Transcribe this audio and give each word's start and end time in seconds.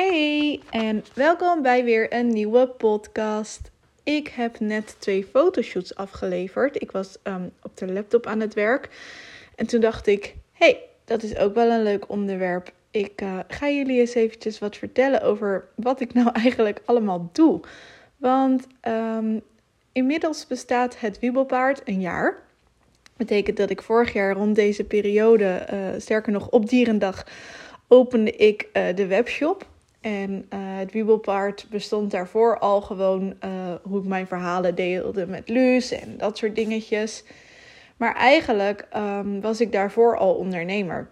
Hey 0.00 0.60
en 0.70 1.04
welkom 1.14 1.62
bij 1.62 1.84
weer 1.84 2.14
een 2.14 2.28
nieuwe 2.28 2.68
podcast. 2.68 3.70
Ik 4.02 4.28
heb 4.28 4.60
net 4.60 4.96
twee 4.98 5.24
fotoshoots 5.24 5.94
afgeleverd. 5.94 6.82
Ik 6.82 6.90
was 6.90 7.18
ehm, 7.22 7.48
op 7.62 7.76
de 7.76 7.92
laptop 7.92 8.26
aan 8.26 8.40
het 8.40 8.54
werk 8.54 8.88
en 9.54 9.66
toen 9.66 9.80
dacht 9.80 10.06
ik: 10.06 10.34
hey, 10.52 10.80
dat 11.04 11.22
is 11.22 11.36
ook 11.36 11.54
wel 11.54 11.70
een 11.70 11.82
leuk 11.82 12.08
onderwerp. 12.08 12.72
Ik 12.90 13.22
uh, 13.22 13.38
ga 13.48 13.68
jullie 13.68 14.00
eens 14.00 14.14
eventjes 14.14 14.58
wat 14.58 14.76
vertellen 14.76 15.22
over 15.22 15.68
wat 15.74 16.00
ik 16.00 16.14
nou 16.14 16.30
eigenlijk 16.42 16.80
allemaal 16.84 17.30
doe. 17.32 17.60
Want 18.16 18.66
ehm, 18.80 19.38
inmiddels 19.92 20.46
bestaat 20.46 21.00
het 21.00 21.18
Wiebelpaard 21.18 21.80
een 21.84 22.00
jaar. 22.00 22.42
Betekent 23.16 23.56
dat 23.56 23.70
ik 23.70 23.82
vorig 23.82 24.12
jaar 24.12 24.34
rond 24.34 24.54
deze 24.54 24.84
periode, 24.84 25.66
uh, 25.72 26.00
sterker 26.00 26.32
nog 26.32 26.48
op 26.48 26.68
Dierendag, 26.68 27.26
opende 27.88 28.30
ik 28.30 28.68
uh, 28.72 28.84
de 28.94 29.06
webshop. 29.06 29.68
En 30.00 30.30
uh, 30.30 30.58
het 30.78 30.92
Wiebelpaard 30.92 31.66
bestond 31.70 32.10
daarvoor 32.10 32.58
al 32.58 32.80
gewoon 32.80 33.34
hoe 33.82 34.00
ik 34.00 34.06
mijn 34.06 34.26
verhalen 34.26 34.74
deelde 34.74 35.26
met 35.26 35.48
Luus 35.48 35.90
en 35.90 36.16
dat 36.16 36.38
soort 36.38 36.54
dingetjes. 36.54 37.24
Maar 38.00 38.14
eigenlijk 38.14 38.86
um, 38.96 39.40
was 39.40 39.60
ik 39.60 39.72
daarvoor 39.72 40.16
al 40.16 40.34
ondernemer. 40.34 41.10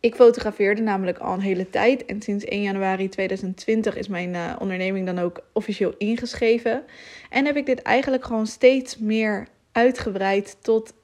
Ik 0.00 0.14
fotografeerde 0.14 0.82
namelijk 0.82 1.18
al 1.18 1.32
een 1.32 1.40
hele 1.40 1.70
tijd. 1.70 2.04
En 2.04 2.22
sinds 2.22 2.44
1 2.44 2.62
januari 2.62 3.08
2020 3.08 3.96
is 3.96 4.08
mijn 4.08 4.34
uh, 4.34 4.56
onderneming 4.58 5.06
dan 5.06 5.18
ook 5.18 5.42
officieel 5.52 5.94
ingeschreven. 5.98 6.84
En 7.30 7.46
heb 7.46 7.56
ik 7.56 7.66
dit 7.66 7.82
eigenlijk 7.82 8.24
gewoon 8.24 8.46
steeds 8.46 8.98
meer 8.98 9.46
uitgebreid 9.72 10.56
tot 10.60 10.94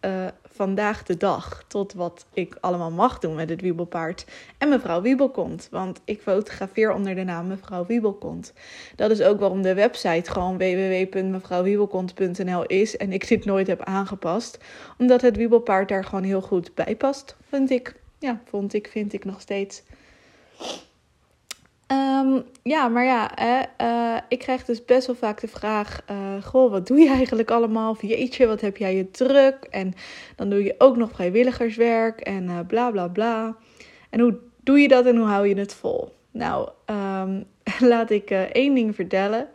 vandaag 0.57 1.03
de 1.03 1.17
dag. 1.17 1.65
Tot 1.67 1.93
wat 1.93 2.27
ik 2.33 2.57
allemaal 2.61 2.91
mag 2.91 3.19
doen 3.19 3.35
met 3.35 3.49
het 3.49 3.61
Wiebelpaard. 3.61 4.27
En 4.59 4.69
mevrouw 4.69 5.03
Wiebelkont. 5.03 5.69
Want 5.71 6.01
ik 6.05 6.21
fotografeer 6.21 6.93
onder 6.93 7.15
de 7.15 7.25
naam 7.25 7.47
mevrouw 7.47 7.87
Wiebelkont. 7.87 8.53
Dat 8.97 9.11
is 9.11 9.23
ook 9.23 9.41
waarom 9.41 9.63
de 9.63 9.75
website 9.75 10.31
gewoon 10.31 10.59
www.mevrouwwiebelkont.nl 10.59 12.67
is. 12.67 12.97
En 12.97 13.13
ik 13.13 13.29
dit 13.29 13.45
nooit 13.45 13.67
heb 13.67 13.83
aangepast. 13.83 14.59
Omdat 14.99 15.21
het 15.21 15.37
Wiebelpaard 15.37 15.89
daar 15.89 16.05
gewoon 16.05 16.25
heel 16.25 16.43
goed 16.43 16.75
bij 16.75 16.97
past, 16.97 17.37
vind 17.49 17.71
ik. 17.71 17.95
Ja, 18.19 18.41
vond 18.45 18.75
ik, 18.75 18.89
vind 18.89 19.13
ik 19.13 19.25
nog 19.25 19.41
steeds. 19.41 19.83
Um, 21.93 22.45
ja, 22.63 22.89
maar 22.89 23.05
ja, 23.05 23.31
hè, 23.35 23.63
uh, 23.81 24.21
ik 24.29 24.39
krijg 24.39 24.65
dus 24.65 24.85
best 24.85 25.07
wel 25.07 25.17
vaak 25.17 25.41
de 25.41 25.49
vraag: 25.49 26.03
uh, 26.11 26.45
Goh, 26.45 26.71
wat 26.71 26.87
doe 26.87 26.99
je 26.99 27.09
eigenlijk 27.19 27.51
allemaal? 27.51 27.91
Of 27.91 28.03
jeetje, 28.03 28.47
wat 28.47 28.61
heb 28.61 28.77
jij 28.77 28.97
je 28.97 29.11
druk? 29.11 29.67
En 29.71 29.95
dan 30.37 30.51
doe 30.51 30.65
je 30.65 30.75
ook 30.79 30.97
nog 30.97 31.11
vrijwilligerswerk 31.11 32.21
en 32.21 32.45
uh, 32.45 32.59
bla 32.67 32.91
bla 32.91 33.09
bla. 33.09 33.57
En 34.11 34.21
hoe 34.21 34.39
doe 34.63 34.79
je 34.79 34.89
dat 34.89 35.07
en 35.07 35.17
hoe 35.17 35.27
hou 35.27 35.49
je 35.49 35.55
het 35.55 35.75
vol? 35.75 36.15
Nou, 36.31 36.69
um, 36.87 37.45
laat 37.91 38.11
ik 38.11 38.31
één 38.31 38.75
ding 38.75 38.95
vertellen. 38.95 39.49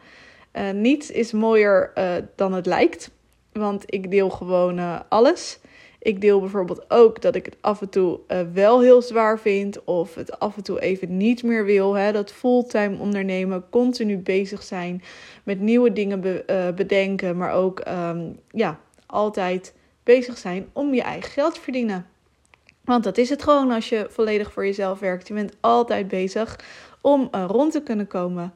niets 0.74 1.12
is 1.12 1.32
mooier 1.32 1.94
dan 2.36 2.54
het 2.54 2.66
lijkt, 2.66 3.12
want 3.54 3.84
ik 3.86 4.12
deel 4.12 4.30
gewoon 4.30 5.10
alles. 5.10 5.60
Ik 6.02 6.22
deel 6.22 6.40
bijvoorbeeld 6.40 6.86
ook 6.88 7.22
dat 7.22 7.36
ik 7.36 7.46
het 7.46 7.58
af 7.62 7.82
en 7.82 7.90
toe 7.90 8.20
uh, 8.28 8.40
wel 8.54 8.82
heel 8.82 9.02
zwaar 9.02 9.40
vind 9.40 9.84
of 9.84 10.16
het 10.16 10.40
af 10.40 10.58
en 10.58 10.64
toe 10.64 10.82
even 10.82 11.18
niet 11.18 11.44
meer 11.44 11.66
wil. 11.66 11.94
Hè? 11.94 12.12
Dat 12.12 12.32
fulltime 12.32 12.98
ondernemen, 12.98 13.70
continu 13.70 14.18
bezig 14.18 14.64
zijn 14.64 15.04
met 15.44 15.60
nieuwe 15.60 15.94
dingen 15.94 16.22
be 16.22 16.44
uh, 16.48 16.76
bedenken, 16.76 17.38
maar 17.38 17.54
ook 17.54 17.82
um, 17.88 18.40
ja, 18.52 18.80
altijd 19.06 19.74
bezig 20.04 20.38
zijn 20.38 20.70
om 20.74 20.94
je 20.94 21.02
eigen 21.02 21.32
geld 21.32 21.54
te 21.54 21.62
verdienen. 21.62 22.06
Want 22.84 23.04
dat 23.04 23.18
is 23.18 23.30
het 23.30 23.44
gewoon 23.44 23.72
als 23.72 23.90
je 23.90 24.08
volledig 24.10 24.52
voor 24.52 24.66
jezelf 24.66 25.00
werkt. 25.00 25.28
Je 25.28 25.34
bent 25.34 25.56
altijd 25.60 26.08
bezig 26.08 26.60
om 27.02 27.30
uh, 27.36 27.46
rond 27.48 27.72
te 27.72 27.82
kunnen 27.82 28.08
komen. 28.08 28.54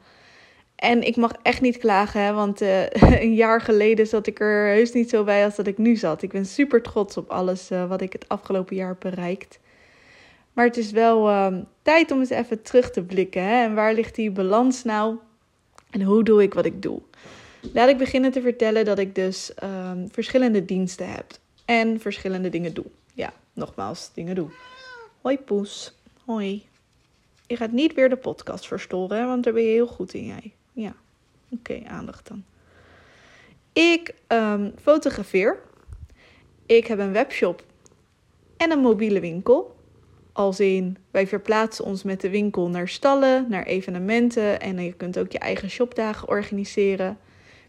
En 0.75 1.01
ik 1.01 1.15
mag 1.15 1.31
echt 1.41 1.61
niet 1.61 1.77
klagen, 1.77 2.21
hè, 2.21 2.33
want 2.33 2.61
uh, 2.61 2.89
een 3.21 3.33
jaar 3.33 3.61
geleden 3.61 4.07
zat 4.07 4.27
ik 4.27 4.39
er 4.39 4.67
heus 4.67 4.91
niet 4.91 5.09
zo 5.09 5.23
bij 5.23 5.45
als 5.45 5.55
dat 5.55 5.67
ik 5.67 5.77
nu 5.77 5.95
zat. 5.95 6.22
Ik 6.22 6.31
ben 6.31 6.45
super 6.45 6.81
trots 6.81 7.17
op 7.17 7.29
alles 7.29 7.72
uh, 7.72 7.88
wat 7.88 8.01
ik 8.01 8.13
het 8.13 8.27
afgelopen 8.27 8.75
jaar 8.75 8.88
heb 8.88 9.00
bereikt. 9.00 9.59
Maar 10.53 10.66
het 10.66 10.77
is 10.77 10.91
wel 10.91 11.29
uh, 11.29 11.57
tijd 11.81 12.11
om 12.11 12.19
eens 12.19 12.29
even 12.29 12.61
terug 12.61 12.91
te 12.91 13.03
blikken. 13.03 13.44
Hè? 13.44 13.63
En 13.63 13.75
waar 13.75 13.94
ligt 13.94 14.16
die 14.16 14.31
balans 14.31 14.83
nou? 14.83 15.16
En 15.89 16.01
hoe 16.01 16.23
doe 16.23 16.44
ik 16.44 16.53
wat 16.53 16.66
ik 16.66 16.81
doe? 16.81 17.01
Laat 17.73 17.89
ik 17.89 17.97
beginnen 17.97 18.31
te 18.31 18.41
vertellen 18.41 18.85
dat 18.85 19.00
ik 19.00 19.16
dus 19.16 19.53
ehm, 19.53 20.07
verschillende 20.07 20.66
diensten 20.66 21.11
heb. 21.11 21.25
En 21.66 22.00
verschillende 22.00 22.50
dingen 22.50 22.73
doe. 22.73 22.85
Ja, 23.13 23.33
nogmaals, 23.53 24.11
dingen 24.13 24.35
doe. 24.35 24.50
Hoi 25.21 25.38
Poes. 25.38 25.95
Hoi. 26.25 26.66
Je 27.47 27.55
gaat 27.55 27.71
niet 27.71 27.94
weer 27.94 28.09
de 28.09 28.16
podcast 28.16 28.67
verstoren, 28.67 29.27
want 29.27 29.44
daar 29.44 29.53
ben 29.53 29.63
je 29.63 29.69
heel 29.69 29.88
goed 29.88 30.13
in 30.13 30.25
jij. 30.25 30.53
Ja, 30.75 30.96
oké, 31.50 31.81
aandacht 31.88 32.28
dan. 32.28 32.44
Ik 33.74 34.13
um, 34.28 34.74
fotografeer. 34.81 35.59
Ik 36.66 36.88
heb 36.88 37.00
een 37.00 37.12
webshop 37.12 37.63
en 38.58 38.72
een 38.72 38.80
mobiele 38.80 39.19
winkel. 39.19 39.75
Als 40.31 40.59
in, 40.59 40.97
wij 41.12 41.28
verplaatsen 41.28 41.86
ons 41.86 42.03
met 42.03 42.22
de 42.22 42.30
winkel 42.30 42.69
naar 42.69 42.88
stallen, 42.88 43.46
naar 43.50 43.63
evenementen. 43.63 44.59
En 44.62 44.84
je 44.84 44.94
kunt 44.94 45.19
ook 45.19 45.31
je 45.31 45.40
eigen 45.40 45.69
shopdagen 45.69 46.28
organiseren. 46.28 47.18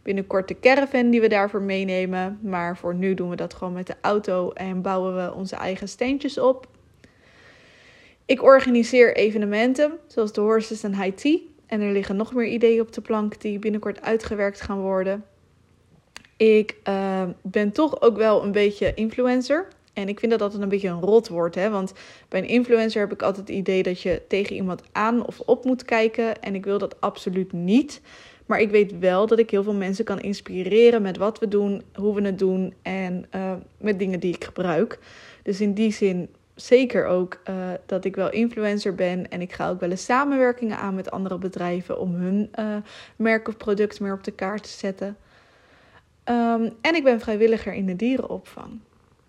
Binnenkort 0.03 0.49
de 0.49 0.61
caravan 0.61 1.11
die 1.11 1.21
we 1.21 1.29
daarvoor 1.29 1.63
meenemen. 1.63 2.39
Maar 2.43 2.77
voor 2.77 2.95
nu 2.95 3.15
doen 3.15 3.31
we 3.31 3.37
dat 3.37 3.55
gewoon 3.55 3.73
met 3.73 3.87
de 3.87 3.97
auto 4.01 4.51
en 4.51 4.83
bouwen 4.83 5.15
we 5.15 5.35
onze 5.35 5.57
eigen 5.57 5.89
steentjes 5.89 6.39
op. 6.39 6.69
Ik 8.25 8.43
organiseer 8.43 9.17
evenementen, 9.17 9.93
zoals 10.07 10.33
de 10.33 10.41
Horses 10.41 10.83
en 10.83 11.03
High 11.03 11.17
Tea. 11.17 11.39
En 11.67 11.81
er 11.81 11.93
liggen 11.93 12.17
nog 12.17 12.35
meer 12.35 12.47
ideeën 12.47 12.81
op 12.81 12.93
de 12.93 13.01
plank 13.01 13.41
die 13.41 13.59
binnenkort 13.59 14.03
uitgewerkt 14.03 14.61
gaan 14.61 14.81
worden. 14.81 15.25
Ik 16.37 16.77
uh, 16.89 17.23
ben 17.43 17.73
toch 17.73 18.01
ook 18.01 18.17
wel 18.17 18.45
een 18.45 18.53
beetje 18.53 18.95
influencer. 18.95 19.69
En 19.93 20.09
ik 20.09 20.19
vind 20.19 20.33
dat 20.33 20.43
altijd 20.43 20.63
een 20.63 20.69
beetje 20.69 20.89
een 20.89 21.01
rot 21.01 21.29
woord. 21.29 21.55
Hè? 21.55 21.71
Want 21.71 21.93
bij 22.29 22.41
een 22.41 22.49
influencer 22.49 23.01
heb 23.01 23.13
ik 23.13 23.23
altijd 23.23 23.49
het 23.49 23.57
idee 23.57 23.83
dat 23.83 24.01
je 24.01 24.23
tegen 24.29 24.57
iemand 24.57 24.83
aan 24.93 25.27
of 25.27 25.41
op 25.41 25.65
moet 25.65 25.85
kijken. 25.85 26.43
En 26.43 26.55
ik 26.55 26.65
wil 26.65 26.79
dat 26.79 27.01
absoluut 27.01 27.53
niet. 27.53 28.01
Maar 28.47 28.61
ik 28.61 28.71
weet 28.71 28.99
wel 28.99 29.27
dat 29.27 29.39
ik 29.39 29.51
heel 29.51 29.63
veel 29.63 29.75
mensen 29.75 30.05
kan 30.05 30.21
inspireren 30.21 31.03
met 31.03 31.17
wat 31.17 31.39
we 31.39 31.49
doen, 31.49 31.83
hoe 31.95 32.15
we 32.15 32.23
het 32.23 32.39
doen 32.39 32.75
en 32.83 33.27
uh, 33.35 33.53
met 33.79 33.99
dingen 33.99 34.21
die 34.21 34.35
ik 34.35 34.45
gebruik. 34.45 34.99
Dus 35.43 35.61
in 35.61 35.75
die 35.75 35.93
zin 35.93 36.29
zeker 36.57 37.07
ook 37.07 37.41
uh, 37.49 37.55
dat 37.87 38.05
ik 38.05 38.17
wel 38.17 38.31
influencer 38.31 38.95
ben. 38.95 39.31
En 39.31 39.41
ik 39.41 39.53
ga 39.53 39.69
ook 39.69 39.81
wel 39.81 39.91
eens 39.91 40.05
samenwerkingen 40.05 40.79
aan 40.79 40.95
met 40.95 41.11
andere 41.11 41.39
bedrijven 41.39 42.01
om 42.01 42.15
hun 42.15 42.51
uh, 42.59 42.77
merk 43.17 43.49
of 43.49 43.57
product 43.57 44.01
meer 44.01 44.13
op 44.13 44.25
de 44.25 44.31
kaart 44.31 44.63
te 44.63 44.69
zetten. 44.69 45.17
Um, 46.25 46.73
en 46.81 46.95
ik 46.95 47.05
ben 47.05 47.21
vrijwilliger 47.21 47.73
in 47.73 47.87
de 47.87 47.97
dierenopvang. 47.97 48.81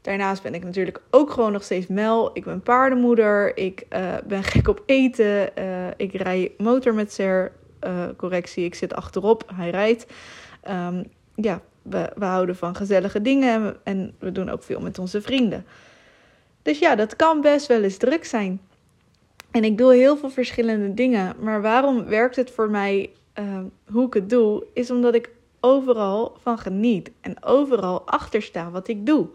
Daarnaast 0.01 0.43
ben 0.43 0.53
ik 0.53 0.63
natuurlijk 0.63 1.01
ook 1.09 1.31
gewoon 1.31 1.51
nog 1.51 1.63
steeds 1.63 1.87
Mel. 1.87 2.29
Ik 2.33 2.43
ben 2.43 2.61
paardenmoeder. 2.61 3.57
Ik 3.57 3.83
uh, 3.89 4.13
ben 4.27 4.43
gek 4.43 4.67
op 4.67 4.83
eten. 4.85 5.49
ik 5.97 6.13
rij 6.13 6.51
motor 6.57 6.93
met 6.93 7.13
Ser. 7.13 7.51
correctie, 8.17 8.65
ik 8.65 8.75
zit 8.75 8.93
achterop. 8.93 9.51
Hij 9.55 9.69
rijdt. 9.69 10.05
Um, 10.69 11.03
ja, 11.35 11.61
we, 11.81 12.11
we 12.15 12.25
houden 12.25 12.55
van 12.55 12.75
gezellige 12.75 13.21
dingen. 13.21 13.77
En 13.83 14.15
we 14.19 14.31
doen 14.31 14.49
ook 14.49 14.63
veel 14.63 14.79
met 14.79 14.99
onze 14.99 15.21
vrienden. 15.21 15.65
Dus 16.67 16.79
ja, 16.79 16.95
dat 16.95 17.15
kan 17.15 17.41
best 17.41 17.67
wel 17.67 17.83
eens 17.83 17.97
druk 17.97 18.25
zijn. 18.25 18.61
En 19.51 19.63
ik 19.63 19.77
doe 19.77 19.93
heel 19.93 20.17
veel 20.17 20.29
verschillende 20.29 20.93
dingen. 20.93 21.35
Maar 21.39 21.61
waarom 21.61 22.05
werkt 22.05 22.35
het 22.35 22.51
voor 22.51 22.69
mij 22.69 23.09
uh, 23.39 23.59
hoe 23.91 24.07
ik 24.07 24.13
het 24.13 24.29
doe? 24.29 24.65
Is 24.73 24.91
omdat 24.91 25.15
ik 25.15 25.29
overal 25.59 26.37
van 26.41 26.57
geniet. 26.57 27.11
En 27.21 27.43
overal 27.43 28.07
achter 28.07 28.41
sta 28.41 28.69
wat 28.71 28.87
ik 28.87 29.05
doe. 29.05 29.27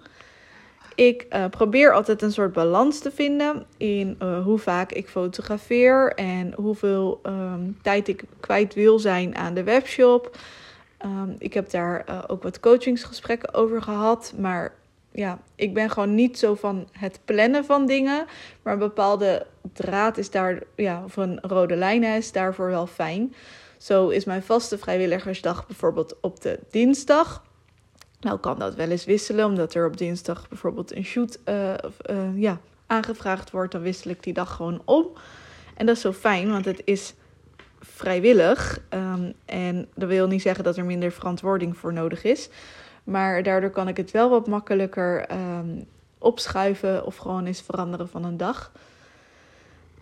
Ik 0.94 1.26
uh, 1.30 1.44
probeer 1.46 1.92
altijd 1.92 2.22
een 2.22 2.32
soort 2.32 2.52
balans 2.52 2.98
te 2.98 3.10
vinden 3.10 3.66
in 3.76 4.16
uh, 4.22 4.44
hoe 4.44 4.58
vaak 4.58 4.92
ik 4.92 5.08
fotografeer 5.08 6.12
en 6.14 6.52
hoeveel 6.56 7.20
um, 7.26 7.78
tijd 7.82 8.08
ik 8.08 8.24
kwijt 8.40 8.74
wil 8.74 8.98
zijn 8.98 9.36
aan 9.36 9.54
de 9.54 9.62
webshop. 9.62 10.36
Um, 11.04 11.36
ik 11.38 11.54
heb 11.54 11.70
daar 11.70 12.04
uh, 12.08 12.24
ook 12.26 12.42
wat 12.42 12.60
coachingsgesprekken 12.60 13.54
over 13.54 13.82
gehad, 13.82 14.34
maar 14.38 14.80
ja, 15.12 15.38
ik 15.54 15.74
ben 15.74 15.90
gewoon 15.90 16.14
niet 16.14 16.38
zo 16.38 16.54
van 16.54 16.88
het 16.92 17.20
plannen 17.24 17.64
van 17.64 17.86
dingen. 17.86 18.26
Maar 18.62 18.72
een 18.72 18.78
bepaalde 18.78 19.46
draad 19.72 20.18
is 20.18 20.30
daar, 20.30 20.62
ja, 20.76 21.02
of 21.04 21.16
een 21.16 21.38
rode 21.40 21.76
lijn 21.76 22.04
is 22.04 22.32
daarvoor 22.32 22.68
wel 22.68 22.86
fijn. 22.86 23.34
Zo 23.78 24.08
is 24.08 24.24
mijn 24.24 24.42
vaste 24.42 24.78
vrijwilligersdag 24.78 25.66
bijvoorbeeld 25.66 26.16
op 26.20 26.40
de 26.40 26.58
dinsdag. 26.70 27.44
Nou 28.20 28.38
kan 28.38 28.58
dat 28.58 28.74
wel 28.74 28.88
eens 28.88 29.04
wisselen, 29.04 29.46
omdat 29.46 29.74
er 29.74 29.86
op 29.86 29.96
dinsdag 29.96 30.48
bijvoorbeeld 30.48 30.96
een 30.96 31.04
shoot 31.04 31.38
uh, 31.44 31.74
uh, 32.10 32.40
ja, 32.40 32.60
aangevraagd 32.86 33.50
wordt. 33.50 33.72
Dan 33.72 33.82
wissel 33.82 34.10
ik 34.10 34.22
die 34.22 34.32
dag 34.32 34.56
gewoon 34.56 34.82
om. 34.84 35.06
En 35.76 35.86
dat 35.86 35.96
is 35.96 36.02
zo 36.02 36.12
fijn, 36.12 36.50
want 36.50 36.64
het 36.64 36.82
is 36.84 37.14
vrijwillig. 37.80 38.80
Um, 38.90 39.32
en 39.44 39.88
dat 39.94 40.08
wil 40.08 40.26
niet 40.26 40.42
zeggen 40.42 40.64
dat 40.64 40.76
er 40.76 40.84
minder 40.84 41.12
verantwoording 41.12 41.76
voor 41.76 41.92
nodig 41.92 42.24
is. 42.24 42.48
Maar 43.04 43.42
daardoor 43.42 43.70
kan 43.70 43.88
ik 43.88 43.96
het 43.96 44.10
wel 44.10 44.30
wat 44.30 44.46
makkelijker 44.46 45.26
um, 45.32 45.86
opschuiven 46.18 47.06
of 47.06 47.16
gewoon 47.16 47.46
eens 47.46 47.60
veranderen 47.60 48.08
van 48.08 48.24
een 48.24 48.36
dag. 48.36 48.72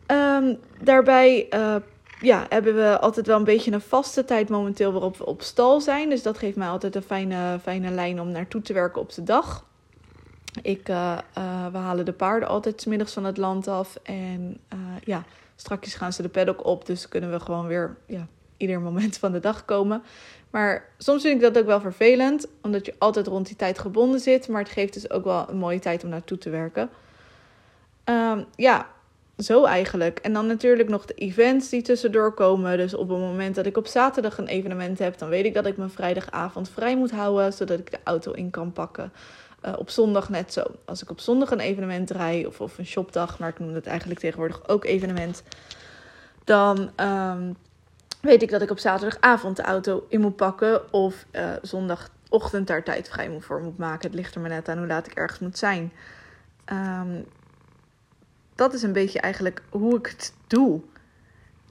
Um, 0.06 0.58
daarbij 0.82 1.47
uh, 1.55 1.76
ja, 2.20 2.47
hebben 2.49 2.75
we 2.75 2.99
altijd 2.99 3.26
wel 3.26 3.38
een 3.38 3.44
beetje 3.44 3.73
een 3.73 3.81
vaste 3.81 4.25
tijd 4.25 4.49
momenteel 4.49 4.93
waarop 4.93 5.17
we 5.17 5.26
op 5.26 5.43
stal 5.43 5.81
zijn. 5.81 6.08
Dus 6.08 6.23
dat 6.23 6.38
geeft 6.38 6.56
mij 6.56 6.69
altijd 6.69 6.97
een 6.97 7.02
fijne, 7.02 7.58
fijne 7.62 7.91
lijn 7.91 8.20
om 8.20 8.31
naartoe 8.31 8.62
te 8.62 8.73
werken 8.73 9.00
op 9.00 9.14
de 9.14 9.23
dag. 9.23 9.64
Ik, 10.62 10.88
uh, 10.88 11.19
uh, 11.38 11.67
we 11.73 11.79
halen 11.79 12.05
de 12.05 12.12
paarden 12.12 12.49
altijd 12.49 12.87
middags 12.87 13.12
van 13.12 13.25
het 13.25 13.37
land 13.37 13.69
af. 13.69 13.97
En 14.02 14.61
ja, 15.05 15.25
straks 15.56 15.94
gaan 15.94 16.12
ze 16.12 16.23
de 16.23 16.29
paddock 16.29 16.64
op. 16.64 16.87
Dus 16.87 17.08
kunnen 17.08 17.31
we 17.31 17.41
gewoon 17.41 17.67
weer 17.67 17.97
ja, 18.06 18.26
ieder 18.56 18.81
moment 18.81 19.19
van 19.19 19.32
de 19.32 19.41
dag 19.41 19.64
komen. 19.64 20.02
Maar 20.50 20.88
soms 20.99 21.23
vind 21.23 21.35
ik 21.35 21.41
dat 21.41 21.58
ook 21.58 21.69
wel 21.69 21.81
vervelend. 21.81 22.47
Omdat 22.62 22.87
je 22.87 22.94
altijd 22.99 23.26
rond 23.26 23.47
die 23.47 23.56
tijd 23.56 23.79
gebonden 23.79 24.20
zit. 24.20 24.49
Maar 24.49 24.62
het 24.62 24.73
geeft 24.73 24.93
dus 24.93 25.11
ook 25.11 25.25
wel 25.25 25.49
een 25.49 25.56
mooie 25.56 25.79
tijd 25.79 26.05
om 26.05 26.11
naartoe 26.11 26.38
te 26.38 26.50
werken. 26.50 26.91
Um, 28.05 28.44
ja, 28.56 28.87
zo 29.38 29.64
eigenlijk. 29.64 30.19
En 30.19 30.32
dan 30.32 30.47
natuurlijk 30.47 30.88
nog 30.88 31.06
de 31.06 31.14
events 31.14 31.69
die 31.69 31.82
tussendoor 31.82 32.35
komen. 32.35 32.76
Dus 32.76 32.94
op 32.94 33.08
het 33.08 33.19
moment 33.19 33.55
dat 33.55 33.67
ik 33.67 33.76
op 33.76 33.87
zaterdag 33.87 34.38
een 34.38 34.47
evenement 34.47 34.99
heb, 34.99 35.19
dan 35.19 35.29
weet 35.29 35.44
ik 35.44 35.55
dat 35.55 35.67
ik 35.67 35.76
mijn 35.76 35.91
vrijdagavond 35.91 36.70
vrij 36.70 36.97
moet 36.97 37.11
houden, 37.11 37.52
zodat 37.52 37.79
ik 37.79 37.91
de 37.91 37.99
auto 38.05 38.32
in 38.32 38.50
kan 38.50 38.73
pakken. 38.73 39.12
Uh, 39.64 39.73
op 39.79 39.91
zondag 39.91 40.29
net 40.29 40.52
zo. 40.52 40.62
Als 40.85 41.02
ik 41.02 41.11
op 41.11 41.20
zondag 41.20 41.50
een 41.50 41.61
evenement 41.61 42.06
draai 42.06 42.47
of, 42.47 42.61
of 42.61 42.79
een 42.79 42.87
shopdag, 42.87 43.38
maar 43.38 43.49
ik 43.49 43.58
noem 43.58 43.75
het 43.75 43.87
eigenlijk 43.87 44.20
tegenwoordig 44.20 44.69
ook 44.69 44.85
evenement, 44.85 45.43
dan 46.44 46.91
um, 46.97 47.56
weet 48.21 48.43
ik 48.43 48.51
dat 48.51 48.63
ik 48.63 48.71
op 48.71 48.79
zaterdagavond 48.79 49.57
de 49.57 49.63
auto 49.63 50.07
in 50.09 50.21
moet 50.21 50.37
pakken 50.37 50.93
of 50.93 51.27
uh, 51.33 51.51
zondagochtend 51.63 52.67
daar 52.67 52.83
tijd 52.83 53.09
vrij 53.09 53.41
voor 53.41 53.61
moet 53.61 53.79
maken. 53.79 54.09
Het 54.09 54.19
ligt 54.19 54.35
er 54.35 54.41
maar 54.41 54.51
net 54.51 54.69
aan 54.69 54.79
hoe 54.79 54.87
laat 54.87 55.07
ik 55.07 55.15
ergens 55.15 55.39
moet 55.39 55.59
zijn. 55.59 55.93
Um, 56.73 57.25
dat 58.55 58.75
is 58.75 58.83
een 58.83 58.93
beetje 58.93 59.21
eigenlijk 59.21 59.63
hoe 59.69 59.99
ik 59.99 60.07
het 60.07 60.35
doe. 60.47 60.81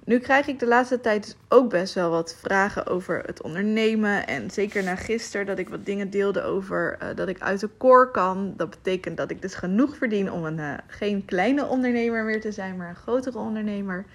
Nu 0.04 0.20
krijg 0.20 0.48
ik 0.48 0.60
de 0.60 0.68
laatste 0.68 1.02
tijd 1.02 1.38
ook 1.48 1.70
best 1.70 1.94
wel 1.94 2.10
wat 2.10 2.36
vragen 2.42 2.86
over 2.86 3.24
het 3.26 3.42
ondernemen. 3.42 4.28
En 4.28 4.52
zeker 4.52 4.84
na 4.84 4.96
gisteren 4.96 5.46
dat 5.46 5.60
ik 5.60 5.70
wat 5.70 5.86
dingen 5.86 6.10
deelde 6.10 6.42
over 6.42 6.98
uh, 7.02 7.08
dat 7.16 7.28
ik 7.28 7.42
uit 7.42 7.60
de 7.60 7.70
koor 7.78 8.12
kan. 8.12 8.54
Dat 8.58 8.70
betekent 8.70 9.18
dat 9.18 9.32
ik 9.32 9.42
dus 9.42 9.56
genoeg 9.56 9.98
verdien 9.98 10.32
om 10.32 10.46
een, 10.46 10.58
uh, 10.58 10.74
geen 10.88 11.26
kleine 11.26 11.66
ondernemer 11.66 12.24
meer 12.24 12.42
te 12.42 12.52
zijn, 12.52 12.78
maar 12.78 12.90
een 12.90 12.96
grotere 12.96 13.38
ondernemer. 13.38 14.06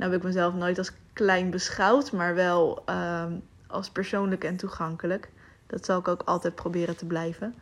Nou 0.00 0.12
heb 0.12 0.20
ik 0.20 0.26
mezelf 0.26 0.54
nooit 0.54 0.78
als 0.78 0.92
klein 1.12 1.50
beschouwd, 1.50 2.12
maar 2.12 2.34
wel 2.34 2.82
uh, 2.88 3.24
als 3.66 3.90
persoonlijk 3.90 4.44
en 4.44 4.56
toegankelijk. 4.56 5.30
Dat 5.66 5.84
zal 5.84 5.98
ik 5.98 6.08
ook 6.08 6.22
altijd 6.24 6.54
proberen 6.54 6.96
te 6.96 7.06
blijven. 7.06 7.54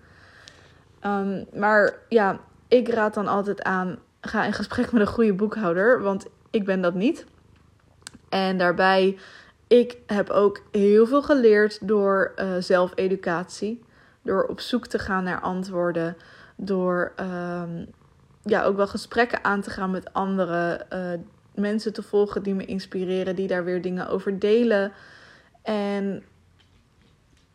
Um, 1.06 1.46
maar 1.54 1.94
ja, 2.08 2.40
ik 2.68 2.88
raad 2.88 3.14
dan 3.14 3.26
altijd 3.26 3.62
aan 3.62 3.98
ga 4.20 4.44
in 4.44 4.52
gesprek 4.52 4.92
met 4.92 5.00
een 5.00 5.06
goede 5.06 5.34
boekhouder, 5.34 6.02
want 6.02 6.26
ik 6.50 6.64
ben 6.64 6.80
dat 6.80 6.94
niet. 6.94 7.26
En 8.28 8.58
daarbij, 8.58 9.18
ik 9.66 9.96
heb 10.06 10.30
ook 10.30 10.62
heel 10.70 11.06
veel 11.06 11.22
geleerd 11.22 11.88
door 11.88 12.32
uh, 12.36 12.50
zelfeducatie. 12.58 13.84
Door 14.22 14.44
op 14.44 14.60
zoek 14.60 14.86
te 14.86 14.98
gaan 14.98 15.24
naar 15.24 15.40
antwoorden. 15.40 16.16
Door 16.56 17.12
um, 17.20 17.86
ja, 18.42 18.64
ook 18.64 18.76
wel 18.76 18.86
gesprekken 18.86 19.44
aan 19.44 19.60
te 19.60 19.70
gaan 19.70 19.90
met 19.90 20.12
andere 20.12 20.86
uh, 20.92 21.20
mensen 21.58 21.92
te 21.92 22.02
volgen 22.02 22.42
die 22.42 22.54
me 22.54 22.64
inspireren, 22.64 23.36
die 23.36 23.46
daar 23.46 23.64
weer 23.64 23.82
dingen 23.82 24.08
over 24.08 24.38
delen. 24.38 24.92
En 25.62 26.24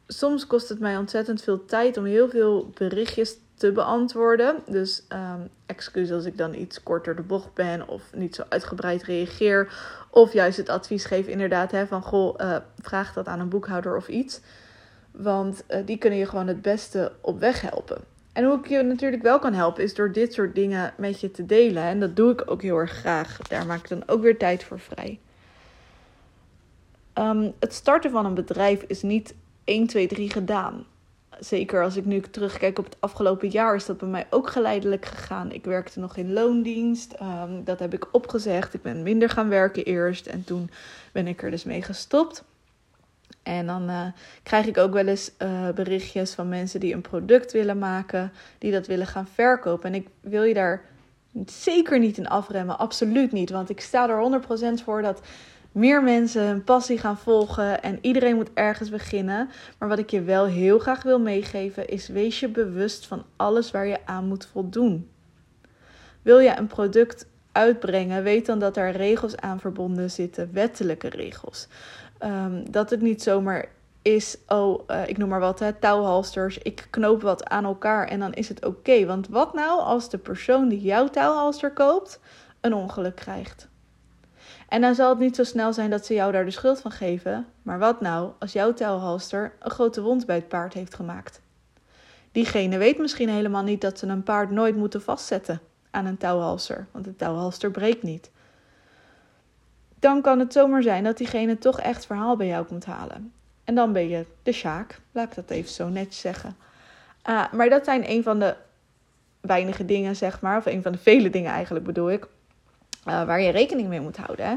soms 0.07 0.47
kost 0.47 0.69
het 0.69 0.79
mij 0.79 0.97
ontzettend 0.97 1.41
veel 1.41 1.65
tijd 1.65 1.97
om 1.97 2.05
heel 2.05 2.29
veel 2.29 2.71
berichtjes 2.73 3.37
te 3.55 3.71
beantwoorden. 3.71 4.55
Dus 4.67 5.03
um, 5.09 5.49
excuus 5.65 6.11
als 6.11 6.25
ik 6.25 6.37
dan 6.37 6.53
iets 6.53 6.83
korter 6.83 7.15
de 7.15 7.21
bocht 7.21 7.53
ben 7.53 7.87
of 7.87 8.13
niet 8.13 8.35
zo 8.35 8.43
uitgebreid 8.49 9.03
reageer. 9.03 9.73
Of 10.09 10.33
juist 10.33 10.57
het 10.57 10.69
advies 10.69 11.05
geef 11.05 11.27
inderdaad 11.27 11.71
hè, 11.71 11.87
van 11.87 12.01
goh, 12.01 12.35
uh, 12.41 12.57
vraag 12.79 13.13
dat 13.13 13.27
aan 13.27 13.39
een 13.39 13.49
boekhouder 13.49 13.95
of 13.95 14.07
iets. 14.07 14.39
Want 15.11 15.63
uh, 15.69 15.77
die 15.85 15.97
kunnen 15.97 16.19
je 16.19 16.25
gewoon 16.25 16.47
het 16.47 16.61
beste 16.61 17.11
op 17.21 17.39
weg 17.39 17.61
helpen. 17.61 18.12
En 18.33 18.43
hoe 18.45 18.57
ik 18.57 18.67
je 18.67 18.81
natuurlijk 18.81 19.21
wel 19.21 19.39
kan 19.39 19.53
helpen 19.53 19.83
is 19.83 19.93
door 19.93 20.11
dit 20.11 20.33
soort 20.33 20.55
dingen 20.55 20.93
met 20.97 21.19
je 21.19 21.31
te 21.31 21.45
delen. 21.45 21.83
En 21.83 21.99
dat 21.99 22.15
doe 22.15 22.31
ik 22.31 22.51
ook 22.51 22.61
heel 22.61 22.77
erg 22.77 22.91
graag. 22.91 23.37
Daar 23.37 23.65
maak 23.65 23.79
ik 23.79 23.89
dan 23.89 24.03
ook 24.07 24.21
weer 24.21 24.37
tijd 24.37 24.63
voor 24.63 24.79
vrij. 24.79 25.19
Um, 27.13 27.53
het 27.59 27.73
starten 27.73 28.11
van 28.11 28.25
een 28.25 28.33
bedrijf 28.33 28.83
is 28.87 29.01
niet 29.01 29.35
1, 29.63 29.87
2, 29.87 30.07
3 30.07 30.29
gedaan 30.29 30.85
zeker 31.39 31.83
als 31.83 31.95
ik 31.95 32.05
nu 32.05 32.21
terugkijk 32.21 32.79
op 32.79 32.85
het 32.85 32.97
afgelopen 32.99 33.49
jaar, 33.49 33.75
is 33.75 33.85
dat 33.85 33.97
bij 33.97 34.09
mij 34.09 34.27
ook 34.29 34.49
geleidelijk 34.49 35.05
gegaan. 35.05 35.51
Ik 35.51 35.65
werkte 35.65 35.99
nog 35.99 36.17
in 36.17 36.33
loondienst. 36.33 37.15
Um, 37.21 37.63
dat 37.63 37.79
heb 37.79 37.93
ik 37.93 38.07
opgezegd. 38.11 38.73
Ik 38.73 38.81
ben 38.81 39.03
minder 39.03 39.29
gaan 39.29 39.49
werken 39.49 39.85
eerst. 39.85 40.25
En 40.27 40.43
toen 40.43 40.69
ben 41.11 41.27
ik 41.27 41.43
er 41.43 41.51
dus 41.51 41.63
mee 41.63 41.81
gestopt. 41.81 42.43
En 43.43 43.65
dan 43.65 43.89
uh, 43.89 44.05
krijg 44.43 44.65
ik 44.65 44.77
ook 44.77 44.93
wel 44.93 45.07
eens 45.07 45.31
uh, 45.39 45.69
berichtjes 45.69 46.33
van 46.33 46.49
mensen 46.49 46.79
die 46.79 46.93
een 46.93 47.01
product 47.01 47.51
willen 47.51 47.77
maken, 47.77 48.31
die 48.57 48.71
dat 48.71 48.87
willen 48.87 49.07
gaan 49.07 49.27
verkopen. 49.27 49.93
En 49.93 49.95
ik 49.95 50.07
wil 50.21 50.43
je 50.43 50.53
daar 50.53 50.81
zeker 51.45 51.99
niet 51.99 52.17
in 52.17 52.27
afremmen, 52.27 52.77
absoluut 52.77 53.31
niet. 53.31 53.49
Want 53.49 53.69
ik 53.69 53.81
sta 53.81 54.09
er 54.09 54.41
100% 54.79 54.83
voor 54.83 55.01
dat 55.01 55.21
meer 55.71 56.03
mensen 56.03 56.47
hun 56.47 56.63
passie 56.63 56.97
gaan 56.97 57.17
volgen 57.17 57.83
en 57.83 57.97
iedereen 58.01 58.35
moet 58.35 58.53
ergens 58.53 58.89
beginnen. 58.89 59.49
Maar 59.77 59.89
wat 59.89 59.99
ik 59.99 60.09
je 60.09 60.21
wel 60.21 60.45
heel 60.45 60.79
graag 60.79 61.03
wil 61.03 61.19
meegeven 61.19 61.87
is: 61.87 62.07
wees 62.07 62.39
je 62.39 62.49
bewust 62.49 63.07
van 63.07 63.25
alles 63.35 63.71
waar 63.71 63.87
je 63.87 64.05
aan 64.05 64.27
moet 64.27 64.45
voldoen. 64.45 65.09
Wil 66.21 66.39
je 66.39 66.57
een 66.57 66.67
product 66.67 67.27
uitbrengen, 67.51 68.23
weet 68.23 68.45
dan 68.45 68.59
dat 68.59 68.77
er 68.77 68.91
regels 68.91 69.37
aan 69.37 69.59
verbonden 69.59 70.11
zitten, 70.11 70.49
wettelijke 70.53 71.09
regels. 71.09 71.67
Um, 72.23 72.71
dat 72.71 72.89
het 72.89 73.01
niet 73.01 73.23
zomaar 73.23 73.69
is, 74.01 74.37
oh, 74.47 74.89
uh, 74.89 75.07
ik 75.07 75.17
noem 75.17 75.29
maar 75.29 75.39
wat, 75.39 75.59
hè, 75.59 75.73
touwhalsters. 75.73 76.57
Ik 76.57 76.87
knoop 76.89 77.21
wat 77.21 77.45
aan 77.49 77.65
elkaar 77.65 78.07
en 78.07 78.19
dan 78.19 78.33
is 78.33 78.49
het 78.49 78.65
oké. 78.65 79.05
Want 79.05 79.27
wat 79.27 79.53
nou 79.53 79.81
als 79.81 80.09
de 80.09 80.17
persoon 80.17 80.67
die 80.69 80.81
jouw 80.81 81.07
touwhalster 81.07 81.71
koopt 81.71 82.19
een 82.61 82.73
ongeluk 82.73 83.15
krijgt? 83.15 83.67
En 84.69 84.81
dan 84.81 84.95
zal 84.95 85.09
het 85.09 85.19
niet 85.19 85.35
zo 85.35 85.43
snel 85.43 85.73
zijn 85.73 85.89
dat 85.89 86.05
ze 86.05 86.13
jou 86.13 86.31
daar 86.31 86.45
de 86.45 86.51
schuld 86.51 86.81
van 86.81 86.91
geven. 86.91 87.45
Maar 87.61 87.79
wat 87.79 88.01
nou 88.01 88.31
als 88.39 88.53
jouw 88.53 88.73
touwhalster 88.73 89.53
een 89.59 89.71
grote 89.71 90.01
wond 90.01 90.25
bij 90.25 90.35
het 90.35 90.47
paard 90.47 90.73
heeft 90.73 90.95
gemaakt? 90.95 91.41
Diegene 92.31 92.77
weet 92.77 92.97
misschien 92.97 93.29
helemaal 93.29 93.63
niet 93.63 93.81
dat 93.81 93.99
ze 93.99 94.07
een 94.07 94.23
paard 94.23 94.51
nooit 94.51 94.75
moeten 94.75 95.01
vastzetten 95.01 95.61
aan 95.91 96.05
een 96.05 96.17
touwhalster, 96.17 96.87
want 96.91 97.05
de 97.05 97.15
touwhalster 97.15 97.71
breekt 97.71 98.03
niet. 98.03 98.31
Dan 100.03 100.21
kan 100.21 100.39
het 100.39 100.53
zomaar 100.53 100.83
zijn 100.83 101.03
dat 101.03 101.17
diegene 101.17 101.57
toch 101.57 101.79
echt 101.79 102.05
verhaal 102.05 102.35
bij 102.35 102.47
jou 102.47 102.65
komt 102.65 102.85
halen. 102.85 103.33
En 103.63 103.75
dan 103.75 103.93
ben 103.93 104.09
je 104.09 104.25
de 104.43 104.51
sjaak, 104.51 104.99
laat 105.11 105.29
ik 105.29 105.35
dat 105.35 105.49
even 105.49 105.71
zo 105.71 105.87
netjes 105.87 106.19
zeggen. 106.19 106.55
Uh, 107.29 107.53
maar 107.53 107.69
dat 107.69 107.85
zijn 107.85 108.09
een 108.09 108.23
van 108.23 108.39
de 108.39 108.55
weinige 109.41 109.85
dingen, 109.85 110.15
zeg 110.15 110.41
maar, 110.41 110.57
of 110.57 110.65
een 110.65 110.81
van 110.81 110.91
de 110.91 110.97
vele 110.97 111.29
dingen 111.29 111.51
eigenlijk 111.51 111.85
bedoel 111.85 112.11
ik, 112.11 112.27
uh, 113.07 113.25
waar 113.25 113.41
je 113.41 113.51
rekening 113.51 113.87
mee 113.87 113.99
moet 113.99 114.17
houden. 114.17 114.45
Hè? 114.45 114.55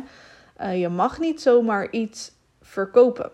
Uh, 0.66 0.80
je 0.80 0.88
mag 0.88 1.18
niet 1.18 1.40
zomaar 1.40 1.90
iets 1.90 2.32
verkopen. 2.62 3.30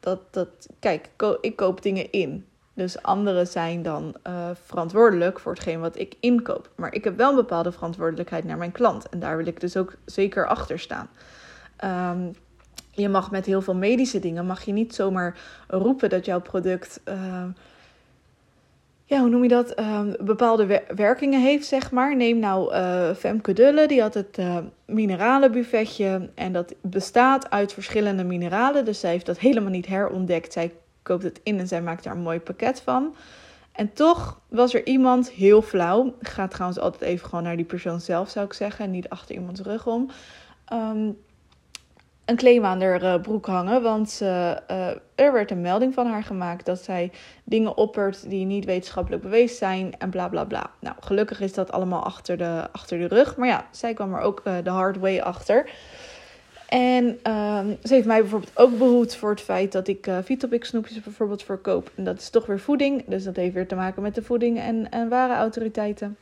Dat, 0.00 0.20
dat, 0.30 0.68
kijk, 0.78 1.08
ik 1.40 1.56
koop 1.56 1.82
dingen 1.82 2.10
in. 2.12 2.46
Dus 2.74 3.02
anderen 3.02 3.46
zijn 3.46 3.82
dan 3.82 4.14
uh, 4.26 4.50
verantwoordelijk 4.64 5.40
voor 5.40 5.52
hetgeen 5.52 5.80
wat 5.80 5.98
ik 5.98 6.14
inkoop. 6.20 6.70
Maar 6.76 6.94
ik 6.94 7.04
heb 7.04 7.16
wel 7.16 7.30
een 7.30 7.36
bepaalde 7.36 7.72
verantwoordelijkheid 7.72 8.44
naar 8.44 8.58
mijn 8.58 8.72
klant. 8.72 9.08
En 9.08 9.18
daar 9.18 9.36
wil 9.36 9.46
ik 9.46 9.60
dus 9.60 9.76
ook 9.76 9.94
zeker 10.04 10.46
achter 10.46 10.78
staan. 10.78 11.08
Um, 11.84 12.34
je 12.90 13.08
mag 13.08 13.30
met 13.30 13.46
heel 13.46 13.62
veel 13.62 13.74
medische 13.74 14.18
dingen 14.18 14.46
mag 14.46 14.62
je 14.62 14.72
niet 14.72 14.94
zomaar 14.94 15.38
roepen 15.68 16.10
dat 16.10 16.24
jouw 16.24 16.40
product 16.40 17.00
uh, 17.08 17.44
ja, 19.12 19.20
hoe 19.20 19.28
noem 19.28 19.42
je 19.42 19.48
dat, 19.48 19.80
uh, 19.80 20.00
bepaalde 20.20 20.82
werkingen 20.94 21.40
heeft, 21.40 21.66
zeg 21.66 21.90
maar. 21.90 22.16
Neem 22.16 22.38
nou 22.38 22.74
uh, 22.74 23.10
Femke 23.14 23.52
Dulle, 23.52 23.86
die 23.86 24.00
had 24.00 24.14
het 24.14 24.38
uh, 24.38 24.58
mineralenbuffetje 24.86 26.30
en 26.34 26.52
dat 26.52 26.74
bestaat 26.80 27.50
uit 27.50 27.72
verschillende 27.72 28.24
mineralen. 28.24 28.84
Dus 28.84 29.00
zij 29.00 29.10
heeft 29.10 29.26
dat 29.26 29.38
helemaal 29.38 29.70
niet 29.70 29.86
herontdekt. 29.86 30.52
Zij 30.52 30.72
koopt 31.02 31.22
het 31.22 31.40
in 31.42 31.58
en 31.58 31.68
zij 31.68 31.82
maakt 31.82 32.04
daar 32.04 32.14
een 32.14 32.22
mooi 32.22 32.40
pakket 32.40 32.80
van. 32.80 33.14
En 33.72 33.92
toch 33.92 34.40
was 34.48 34.74
er 34.74 34.86
iemand 34.86 35.30
heel 35.30 35.62
flauw. 35.62 36.14
Ik 36.20 36.28
ga 36.28 36.48
trouwens 36.48 36.80
altijd 36.80 37.02
even 37.02 37.28
gewoon 37.28 37.44
naar 37.44 37.56
die 37.56 37.64
persoon 37.64 38.00
zelf, 38.00 38.30
zou 38.30 38.46
ik 38.46 38.52
zeggen. 38.52 38.84
En 38.84 38.90
niet 38.90 39.08
achter 39.08 39.34
iemands 39.34 39.60
rug 39.60 39.86
om. 39.86 40.10
Um, 40.72 41.18
een 42.24 42.36
claim 42.36 42.64
aan 42.64 42.82
haar 42.82 43.02
uh, 43.02 43.20
broek 43.20 43.46
hangen. 43.46 43.82
Want 43.82 44.18
uh, 44.22 44.50
er 45.14 45.32
werd 45.32 45.50
een 45.50 45.60
melding 45.60 45.94
van 45.94 46.06
haar 46.06 46.22
gemaakt 46.22 46.66
dat 46.66 46.82
zij 46.82 47.10
dingen 47.44 47.76
oppert 47.76 48.30
die 48.30 48.46
niet 48.46 48.64
wetenschappelijk 48.64 49.22
bewezen 49.22 49.56
zijn 49.56 49.94
en 49.98 50.10
bla 50.10 50.28
bla 50.28 50.44
bla. 50.44 50.70
Nou, 50.78 50.96
gelukkig 51.00 51.40
is 51.40 51.54
dat 51.54 51.72
allemaal 51.72 52.04
achter 52.04 52.36
de, 52.38 52.68
achter 52.72 52.98
de 52.98 53.06
rug. 53.06 53.36
Maar 53.36 53.48
ja, 53.48 53.66
zij 53.70 53.94
kwam 53.94 54.14
er 54.14 54.20
ook 54.20 54.42
de 54.44 54.70
hard 54.70 54.98
way 54.98 55.20
achter. 55.20 55.70
En 56.72 57.18
ehm, 57.22 57.66
ze 57.82 57.94
heeft 57.94 58.06
mij 58.06 58.20
bijvoorbeeld 58.20 58.58
ook 58.58 58.78
behoed 58.78 59.16
voor 59.16 59.30
het 59.30 59.40
feit 59.40 59.72
dat 59.72 59.88
ik 59.88 60.06
uh, 60.06 60.18
snoepjes 60.60 61.00
bijvoorbeeld 61.00 61.42
verkoop. 61.42 61.90
En 61.94 62.04
dat 62.04 62.18
is 62.18 62.30
toch 62.30 62.46
weer 62.46 62.60
voeding. 62.60 63.04
Dus 63.06 63.24
dat 63.24 63.36
heeft 63.36 63.54
weer 63.54 63.68
te 63.68 63.74
maken 63.74 64.02
met 64.02 64.14
de 64.14 64.22
voeding 64.22 64.58
en, 64.58 64.90
en 64.90 65.08
ware 65.08 65.34
autoriteiten. 65.34 66.16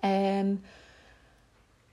En 0.00 0.64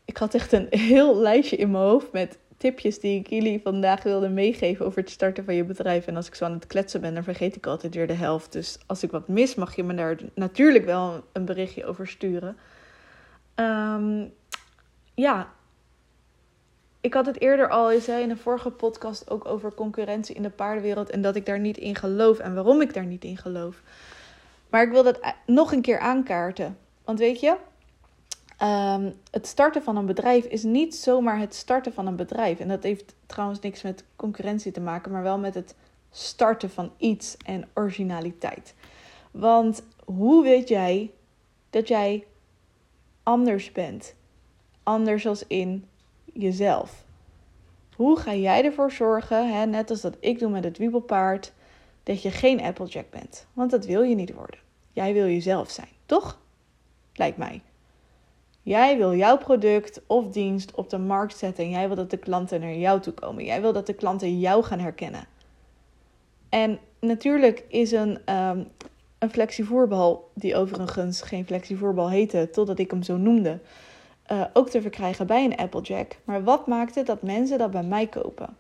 ik 0.06 0.18
had 0.18 0.34
echt 0.34 0.51
een 0.51 0.68
heel 0.70 1.18
lijstje 1.18 1.56
in 1.56 1.72
mijn 1.72 1.84
hoofd 1.84 2.12
met 2.12 2.38
tipjes 2.60 3.00
die 3.00 3.20
ik 3.20 3.30
jullie 3.30 3.62
vandaag 3.62 4.04
wilde 4.04 4.30
meegeven 4.30 4.86
over 4.86 5.00
het 5.01 5.10
starten 5.10 5.46
van 5.46 5.56
je 5.56 5.63
bedrijf. 5.63 6.08
En 6.08 6.16
als 6.16 6.28
ik 6.28 6.36
zo 6.36 6.46
aan 6.46 6.54
het 6.54 6.68
kletsen 6.68 7.01
ben, 7.01 7.13
dan 7.13 7.24
vergeet 7.24 7.56
ik 7.56 7.66
altijd 7.66 7.96
weer 7.96 8.08
de 8.08 8.13
helft. 8.13 8.51
Dus 8.51 8.80
als 8.86 9.04
ik 9.04 9.12
wat 9.12 9.28
mis, 9.28 9.56
mag 9.56 9.75
je 9.75 9.84
me 9.84 9.94
daar 9.94 10.18
natuurlijk 10.34 10.86
wel 10.86 11.24
een 11.32 11.46
berichtje 11.46 11.86
over 11.86 12.08
sturen. 12.08 12.58
Ehm, 13.56 14.25
ja, 15.13 15.50
ik 17.01 17.13
had 17.13 17.25
het 17.25 17.42
eerder 17.42 17.70
al 17.70 17.92
eens 17.92 18.08
in 18.08 18.30
een 18.30 18.38
vorige 18.38 18.72
podcast 18.72 19.30
ook 19.30 19.46
over 19.46 19.74
concurrentie 19.74 20.36
in 20.36 20.44
de 20.44 20.50
paardenwereld. 20.50 21.10
En 21.10 21.22
dat 21.22 21.36
ik 21.36 21.46
daar 21.46 21.60
niet 21.60 21.78
in 21.78 21.96
geloof 21.96 22.39
en 22.39 22.54
waarom 22.54 22.82
ik 22.82 22.94
daar 22.94 23.06
niet 23.06 23.24
in 23.24 23.38
geloof. 23.38 23.82
Maar 24.70 24.84
ik 24.84 24.92
wil 24.92 25.04
dat 25.04 25.20
nog 25.46 25.72
een 25.72 25.82
keer 25.82 26.00
aankaarten. 26.00 26.78
Want 27.04 27.20
weet 27.20 27.39
je, 27.39 27.56
ehm, 28.60 29.12
het 29.32 29.48
starten 29.48 29.84
van 29.84 29.98
een 29.98 30.06
bedrijf 30.06 30.46
is 30.46 30.63
niet 30.63 30.96
zomaar 30.96 31.39
het 31.39 31.56
starten 31.56 31.94
van 31.94 32.08
een 32.08 32.16
bedrijf. 32.16 32.60
En 32.60 32.68
dat 32.68 32.84
heeft 32.84 33.16
trouwens 33.25 33.60
niks 33.60 33.82
met 33.82 34.04
concurrentie 34.16 34.72
te 34.72 34.82
maken, 34.82 35.12
maar 35.12 35.24
wel 35.24 35.38
met 35.38 35.54
het 35.54 35.75
starten 36.12 36.70
van 36.70 36.92
iets 36.98 37.38
en 37.46 37.68
originaliteit. 37.74 38.74
Want 39.32 39.84
hoe 40.06 40.44
weet 40.44 40.68
jij 40.68 41.12
dat 41.70 41.88
jij 41.88 42.25
anders 43.24 43.72
bent? 43.72 44.16
Anders 44.84 45.28
als 45.28 45.48
in 45.48 45.88
jezelf. 46.34 47.06
Hoe 47.96 48.20
ga 48.20 48.34
jij 48.34 48.66
ervoor 48.66 48.92
zorgen, 48.92 49.54
hè, 49.54 49.66
net 49.66 49.89
als 49.89 50.01
dat 50.01 50.18
ik 50.20 50.39
doe 50.39 50.50
met 50.50 50.63
het 50.63 50.78
wiebelpaard, 50.78 51.54
dat 52.04 52.22
je 52.22 52.32
geen 52.32 52.62
Applejack 52.62 53.10
bent? 53.10 53.48
Want 53.54 53.72
dat 53.72 53.86
wil 53.86 54.01
je 54.01 54.16
niet 54.16 54.34
worden. 54.34 54.60
Jij 54.92 55.13
wil 55.13 55.25
jezelf 55.25 55.70
zijn, 55.70 55.89
toch? 56.06 56.39
Lijkt 57.13 57.38
mij. 57.38 57.62
Jij 58.70 58.98
wil 58.98 59.16
jouw 59.16 59.38
product 59.38 60.02
of 60.08 60.28
dienst 60.28 60.72
op 60.76 60.90
de 60.90 60.98
markt 60.98 61.38
zetten 61.38 61.64
en 61.64 61.70
jij 61.70 61.88
wil 61.88 61.96
dat 61.96 62.10
de 62.10 62.18
klanten 62.18 62.60
naar 62.60 62.74
jou 62.74 63.00
toe 63.00 63.14
komen. 63.14 63.46
Jij 63.46 63.62
wil 63.62 63.74
dat 63.74 63.86
de 63.86 63.94
klanten 63.94 64.40
jou 64.40 64.64
gaan 64.64 64.80
herkennen. 64.80 65.26
En 66.50 66.80
natuurlijk 67.00 67.66
is 67.68 67.92
een, 67.92 68.34
um, 68.36 68.68
een 69.20 69.30
flexievoerbal, 69.30 70.30
die 70.34 70.56
overigens 70.56 71.22
geen 71.22 71.46
flexievoerbal 71.46 72.10
heette 72.10 72.50
totdat 72.52 72.80
ik 72.80 72.92
hem 72.92 73.04
zo 73.04 73.18
noemde, 73.18 73.60
uh, 74.32 74.44
ook 74.54 74.70
te 74.70 74.82
verkrijgen 74.82 75.28
bij 75.28 75.46
een 75.46 75.58
Applejack. 75.58 76.18
Maar 76.24 76.44
wat 76.44 76.68
maakt 76.68 76.96
het 76.96 77.06
dat 77.06 77.22
mensen 77.22 77.58
dat 77.58 77.72
bij 77.72 77.84
mij 77.84 78.08
kopen? 78.08 78.58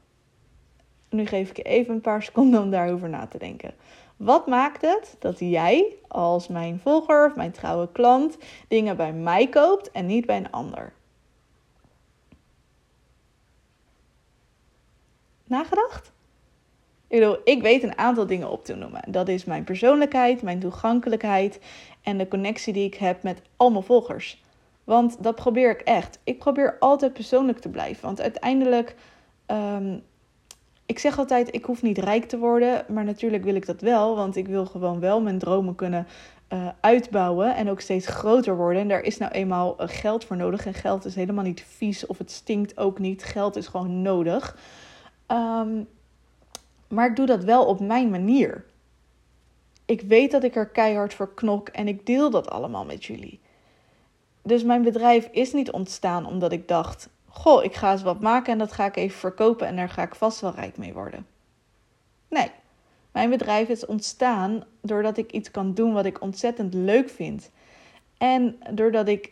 Nu 1.09 1.25
geef 1.25 1.49
ik 1.49 1.57
je 1.57 1.63
even 1.63 1.93
een 1.93 2.01
paar 2.01 2.23
seconden 2.23 2.61
om 2.61 2.69
daarover 2.69 3.09
na 3.09 3.27
te 3.27 3.37
denken. 3.37 3.73
Wat 4.19 4.47
maakt 4.47 4.81
het 4.81 5.15
dat 5.19 5.39
jij 5.39 5.95
als 6.07 6.47
mijn 6.47 6.79
volger 6.79 7.25
of 7.25 7.35
mijn 7.35 7.51
trouwe 7.51 7.91
klant 7.91 8.37
dingen 8.67 8.97
bij 8.97 9.13
mij 9.13 9.47
koopt 9.47 9.91
en 9.91 10.05
niet 10.05 10.25
bij 10.25 10.37
een 10.37 10.51
ander? 10.51 10.93
Nagedacht? 15.43 16.11
Ik, 17.07 17.19
bedoel, 17.19 17.37
ik 17.43 17.61
weet 17.61 17.83
een 17.83 17.97
aantal 17.97 18.25
dingen 18.25 18.49
op 18.49 18.65
te 18.65 18.75
noemen. 18.75 19.01
Dat 19.07 19.27
is 19.27 19.45
mijn 19.45 19.63
persoonlijkheid, 19.63 20.41
mijn 20.41 20.59
toegankelijkheid 20.59 21.59
en 22.01 22.17
de 22.17 22.27
connectie 22.27 22.73
die 22.73 22.85
ik 22.85 22.95
heb 22.95 23.23
met 23.23 23.41
al 23.55 23.71
mijn 23.71 23.83
volgers. 23.83 24.43
Want 24.83 25.23
dat 25.23 25.35
probeer 25.35 25.69
ik 25.69 25.81
echt. 25.81 26.19
Ik 26.23 26.39
probeer 26.39 26.77
altijd 26.79 27.13
persoonlijk 27.13 27.59
te 27.59 27.69
blijven. 27.69 28.05
Want 28.05 28.21
uiteindelijk, 28.21 28.95
um, 29.47 30.03
ik 30.89 30.99
zeg 30.99 31.17
altijd, 31.17 31.55
ik 31.55 31.65
hoef 31.65 31.81
niet 31.81 31.97
rijk 31.97 32.25
te 32.25 32.37
worden. 32.37 32.85
Maar 32.87 33.03
natuurlijk 33.03 33.43
wil 33.43 33.55
ik 33.55 33.65
dat 33.65 33.81
wel. 33.81 34.15
Want 34.15 34.35
ik 34.35 34.47
wil 34.47 34.65
gewoon 34.65 34.99
wel 34.99 35.21
mijn 35.21 35.39
dromen 35.39 35.75
kunnen 35.75 36.07
uh, 36.53 36.67
uitbouwen. 36.81 37.55
En 37.55 37.69
ook 37.69 37.79
steeds 37.79 38.07
groter 38.07 38.55
worden. 38.55 38.81
En 38.81 38.87
daar 38.87 39.01
is 39.01 39.17
nou 39.17 39.31
eenmaal 39.31 39.77
eh, 39.77 39.87
geld 39.89 40.25
voor 40.25 40.35
nodig. 40.35 40.65
En 40.65 40.73
geld 40.73 41.05
is 41.05 41.15
helemaal 41.15 41.43
niet 41.43 41.65
vies 41.67 42.05
of 42.05 42.17
het 42.17 42.31
stinkt 42.31 42.77
ook 42.77 42.99
niet. 42.99 43.23
Geld 43.23 43.55
is 43.55 43.67
gewoon 43.67 44.01
nodig. 44.01 44.57
Um, 45.27 45.87
maar 46.87 47.09
ik 47.09 47.15
doe 47.15 47.25
dat 47.25 47.43
wel 47.43 47.65
op 47.65 47.79
mijn 47.79 48.09
manier. 48.09 48.65
Ik 49.85 50.01
weet 50.01 50.31
dat 50.31 50.43
ik 50.43 50.55
er 50.55 50.67
keihard 50.67 51.13
voor 51.13 51.33
knok 51.33 51.67
en 51.69 51.87
ik 51.87 52.05
deel 52.05 52.29
dat 52.29 52.49
allemaal 52.49 52.85
met 52.85 53.05
jullie. 53.05 53.39
Dus 54.43 54.63
mijn 54.63 54.81
bedrijf 54.81 55.29
is 55.31 55.53
niet 55.53 55.71
ontstaan 55.71 56.25
omdat 56.25 56.51
ik 56.51 56.67
dacht: 56.67 57.09
Goh, 57.29 57.63
ik 57.63 57.75
ga 57.75 57.91
eens 57.91 58.01
wat 58.01 58.21
maken 58.21 58.51
en 58.51 58.57
dat 58.57 58.71
ga 58.71 58.85
ik 58.85 58.95
even 58.95 59.19
verkopen 59.19 59.67
en 59.67 59.75
daar 59.75 59.89
ga 59.89 60.01
ik 60.01 60.15
vast 60.15 60.41
wel 60.41 60.53
rijk 60.55 60.77
mee 60.77 60.93
worden. 60.93 61.25
Nee, 62.27 62.51
mijn 63.11 63.29
bedrijf 63.29 63.67
is 63.67 63.85
ontstaan 63.85 64.63
doordat 64.81 65.17
ik 65.17 65.31
iets 65.31 65.51
kan 65.51 65.73
doen 65.73 65.93
wat 65.93 66.05
ik 66.05 66.21
ontzettend 66.21 66.73
leuk 66.73 67.09
vind. 67.09 67.51
En 68.17 68.57
doordat 68.73 69.07
ik 69.07 69.31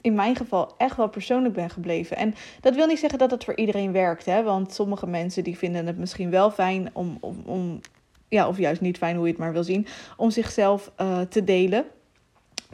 in 0.00 0.14
mijn 0.14 0.36
geval 0.36 0.74
echt 0.78 0.96
wel 0.96 1.08
persoonlijk 1.08 1.54
ben 1.54 1.70
gebleven. 1.70 2.16
En 2.16 2.34
dat 2.60 2.74
wil 2.74 2.86
niet 2.86 2.98
zeggen 2.98 3.18
dat 3.18 3.30
het 3.30 3.44
voor 3.44 3.56
iedereen 3.56 3.92
werkt, 3.92 4.26
hè? 4.26 4.42
want 4.42 4.72
sommige 4.72 5.06
mensen 5.06 5.44
die 5.44 5.58
vinden 5.58 5.86
het 5.86 5.98
misschien 5.98 6.30
wel 6.30 6.50
fijn 6.50 6.90
om, 6.92 7.16
om, 7.20 7.42
om 7.46 7.80
ja, 8.28 8.48
of 8.48 8.58
juist 8.58 8.80
niet 8.80 8.98
fijn 8.98 9.16
hoe 9.16 9.24
je 9.24 9.30
het 9.30 9.40
maar 9.40 9.52
wil 9.52 9.64
zien, 9.64 9.86
om 10.16 10.30
zichzelf 10.30 10.92
uh, 11.00 11.20
te 11.20 11.44
delen, 11.44 11.84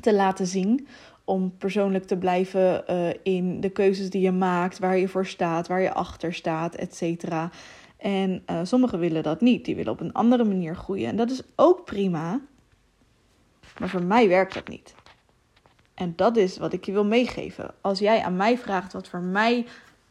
te 0.00 0.14
laten 0.14 0.46
zien 0.46 0.88
om 1.30 1.56
persoonlijk 1.58 2.04
te 2.04 2.16
blijven 2.16 2.84
uh, 2.90 3.10
in 3.22 3.60
de 3.60 3.70
keuzes 3.70 4.10
die 4.10 4.20
je 4.20 4.32
maakt, 4.32 4.78
waar 4.78 4.96
je 4.96 5.08
voor 5.08 5.26
staat, 5.26 5.68
waar 5.68 5.80
je 5.80 5.92
achter 5.92 6.34
staat, 6.34 6.74
et 6.74 6.94
cetera. 6.94 7.50
En 7.96 8.42
uh, 8.50 8.60
sommigen 8.62 8.98
willen 8.98 9.22
dat 9.22 9.40
niet. 9.40 9.64
Die 9.64 9.76
willen 9.76 9.92
op 9.92 10.00
een 10.00 10.12
andere 10.12 10.44
manier 10.44 10.76
groeien. 10.76 11.08
En 11.08 11.16
dat 11.16 11.30
is 11.30 11.42
ook 11.56 11.84
prima. 11.84 12.40
Maar 13.78 13.88
voor 13.88 14.02
mij 14.02 14.28
werkt 14.28 14.54
dat 14.54 14.68
niet. 14.68 14.94
En 15.94 16.12
dat 16.16 16.36
is 16.36 16.58
wat 16.58 16.72
ik 16.72 16.84
je 16.84 16.92
wil 16.92 17.04
meegeven. 17.04 17.74
Als 17.80 17.98
jij 17.98 18.22
aan 18.22 18.36
mij 18.36 18.58
vraagt 18.58 18.92
wat 18.92 19.08
voor 19.08 19.22
mij 19.22 19.66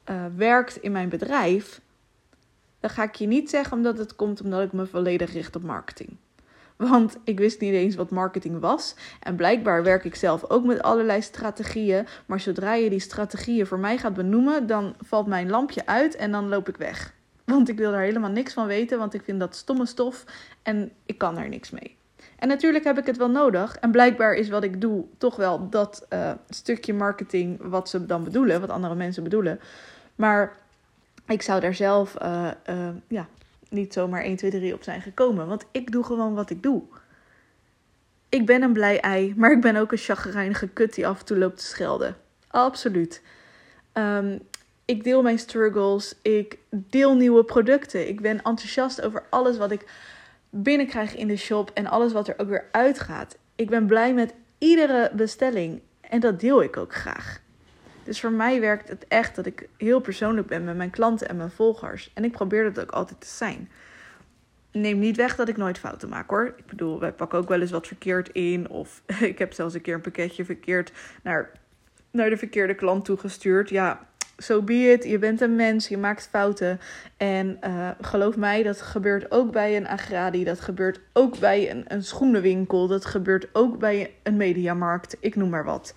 uh, 0.09 0.25
werkt 0.35 0.75
in 0.75 0.91
mijn 0.91 1.09
bedrijf, 1.09 1.81
dan 2.79 2.89
ga 2.89 3.03
ik 3.03 3.15
je 3.15 3.27
niet 3.27 3.49
zeggen 3.49 3.77
omdat 3.77 3.97
het 3.97 4.15
komt 4.15 4.41
omdat 4.41 4.63
ik 4.63 4.73
me 4.73 4.85
volledig 4.85 5.33
richt 5.33 5.55
op 5.55 5.63
marketing. 5.63 6.17
Want 6.87 7.17
ik 7.23 7.39
wist 7.39 7.61
niet 7.61 7.73
eens 7.73 7.95
wat 7.95 8.09
marketing 8.09 8.59
was. 8.59 8.95
En 9.19 9.35
blijkbaar 9.35 9.83
werk 9.83 10.03
ik 10.03 10.15
zelf 10.15 10.49
ook 10.49 10.65
met 10.65 10.81
allerlei 10.81 11.21
strategieën. 11.21 12.07
Maar 12.25 12.39
zodra 12.39 12.73
je 12.73 12.89
die 12.89 12.99
strategieën 12.99 13.67
voor 13.67 13.79
mij 13.79 13.97
gaat 13.97 14.13
benoemen, 14.13 14.67
dan 14.67 14.95
valt 14.99 15.27
mijn 15.27 15.49
lampje 15.49 15.85
uit 15.85 16.15
en 16.15 16.31
dan 16.31 16.47
loop 16.47 16.69
ik 16.69 16.77
weg. 16.77 17.13
Want 17.45 17.69
ik 17.69 17.77
wil 17.77 17.91
daar 17.91 18.01
helemaal 18.01 18.29
niks 18.29 18.53
van 18.53 18.67
weten, 18.67 18.97
want 18.97 19.13
ik 19.13 19.21
vind 19.23 19.39
dat 19.39 19.55
stomme 19.55 19.85
stof 19.85 20.23
en 20.63 20.91
ik 21.05 21.17
kan 21.17 21.37
er 21.37 21.49
niks 21.49 21.69
mee. 21.69 21.97
En 22.35 22.47
natuurlijk 22.47 22.83
heb 22.83 22.97
ik 22.97 23.05
het 23.05 23.17
wel 23.17 23.29
nodig. 23.29 23.75
En 23.75 23.91
blijkbaar 23.91 24.33
is 24.33 24.49
wat 24.49 24.63
ik 24.63 24.81
doe 24.81 25.05
toch 25.17 25.35
wel 25.35 25.69
dat 25.69 26.05
uh, 26.09 26.31
stukje 26.49 26.93
marketing 26.93 27.59
wat 27.61 27.89
ze 27.89 28.05
dan 28.05 28.23
bedoelen, 28.23 28.61
wat 28.61 28.69
andere 28.69 28.95
mensen 28.95 29.23
bedoelen. 29.23 29.59
Maar 30.15 30.57
ik 31.27 31.41
zou 31.41 31.59
daar 31.59 31.75
zelf 31.75 32.15
uh, 32.21 32.47
uh, 32.69 32.89
ja, 33.07 33.27
niet 33.69 33.93
zomaar 33.93 34.21
1, 34.21 34.35
2, 34.35 34.51
3 34.51 34.73
op 34.73 34.83
zijn 34.83 35.01
gekomen. 35.01 35.47
Want 35.47 35.65
ik 35.71 35.91
doe 35.91 36.03
gewoon 36.03 36.33
wat 36.33 36.49
ik 36.49 36.63
doe. 36.63 36.83
Ik 38.29 38.45
ben 38.45 38.61
een 38.61 38.73
blij 38.73 38.99
ei, 38.99 39.33
maar 39.37 39.51
ik 39.51 39.61
ben 39.61 39.75
ook 39.75 39.91
een 39.91 39.97
chagrijnige 39.97 40.67
kut 40.67 40.93
die 40.95 41.07
af 41.07 41.19
en 41.19 41.25
toe 41.25 41.37
loopt 41.37 41.57
te 41.57 41.65
schelden. 41.65 42.15
Absoluut. 42.47 43.21
Um, 43.93 44.39
ik 44.85 45.03
deel 45.03 45.21
mijn 45.21 45.39
struggles. 45.39 46.15
Ik 46.21 46.57
deel 46.69 47.15
nieuwe 47.15 47.43
producten. 47.43 48.07
Ik 48.07 48.21
ben 48.21 48.37
enthousiast 48.37 49.01
over 49.01 49.23
alles 49.29 49.57
wat 49.57 49.71
ik 49.71 49.85
binnenkrijg 50.49 51.15
in 51.15 51.27
de 51.27 51.37
shop 51.37 51.71
en 51.73 51.85
alles 51.85 52.11
wat 52.11 52.27
er 52.27 52.33
ook 52.37 52.47
weer 52.47 52.65
uitgaat. 52.71 53.37
Ik 53.55 53.69
ben 53.69 53.85
blij 53.85 54.13
met 54.13 54.33
iedere 54.57 55.11
bestelling 55.13 55.81
en 56.01 56.19
dat 56.19 56.39
deel 56.39 56.63
ik 56.63 56.77
ook 56.77 56.93
graag. 56.93 57.41
Dus 58.09 58.19
voor 58.19 58.31
mij 58.31 58.59
werkt 58.59 58.89
het 58.89 59.05
echt 59.07 59.35
dat 59.35 59.45
ik 59.45 59.69
heel 59.77 59.99
persoonlijk 59.99 60.47
ben 60.47 60.63
met 60.63 60.75
mijn 60.75 60.89
klanten 60.89 61.29
en 61.29 61.37
mijn 61.37 61.51
volgers. 61.51 62.11
En 62.13 62.23
ik 62.23 62.31
probeer 62.31 62.63
dat 62.63 62.79
ook 62.79 62.91
altijd 62.91 63.21
te 63.21 63.27
zijn. 63.27 63.69
Neem 64.71 64.99
niet 64.99 65.15
weg 65.15 65.35
dat 65.35 65.49
ik 65.49 65.57
nooit 65.57 65.77
fouten 65.77 66.09
maak 66.09 66.29
hoor. 66.29 66.53
Ik 66.57 66.65
bedoel, 66.65 66.99
wij 66.99 67.11
pakken 67.11 67.39
ook 67.39 67.47
wel 67.47 67.61
eens 67.61 67.71
wat 67.71 67.87
verkeerd 67.87 68.29
in. 68.29 68.69
Of 68.69 69.01
ik 69.31 69.39
heb 69.39 69.53
zelfs 69.53 69.73
een 69.73 69.81
keer 69.81 69.93
een 69.93 70.01
pakketje 70.01 70.45
verkeerd 70.45 70.91
naar, 71.23 71.51
naar 72.11 72.29
de 72.29 72.37
verkeerde 72.37 72.73
klant 72.73 73.05
toegestuurd. 73.05 73.69
Ja, 73.69 74.07
zo 74.37 74.61
be. 74.61 74.99
Je 75.07 75.19
bent 75.19 75.41
een 75.41 75.55
mens, 75.55 75.87
je 75.87 75.97
maakt 75.97 76.27
fouten. 76.31 76.79
En 77.17 77.57
uh, 77.63 77.89
geloof 78.01 78.37
mij, 78.37 78.63
dat 78.63 78.81
gebeurt 78.81 79.31
ook 79.31 79.51
bij 79.51 79.77
een 79.77 79.87
agradi. 79.87 80.43
Dat 80.43 80.59
gebeurt 80.59 80.99
ook 81.13 81.39
bij 81.39 81.71
een, 81.71 81.83
een 81.87 82.03
schoenenwinkel. 82.03 82.87
Dat 82.87 83.05
gebeurt 83.05 83.47
ook 83.53 83.79
bij 83.79 84.13
een 84.23 84.37
mediamarkt. 84.37 85.17
Ik 85.19 85.35
noem 85.35 85.49
maar 85.49 85.65
wat. 85.65 85.93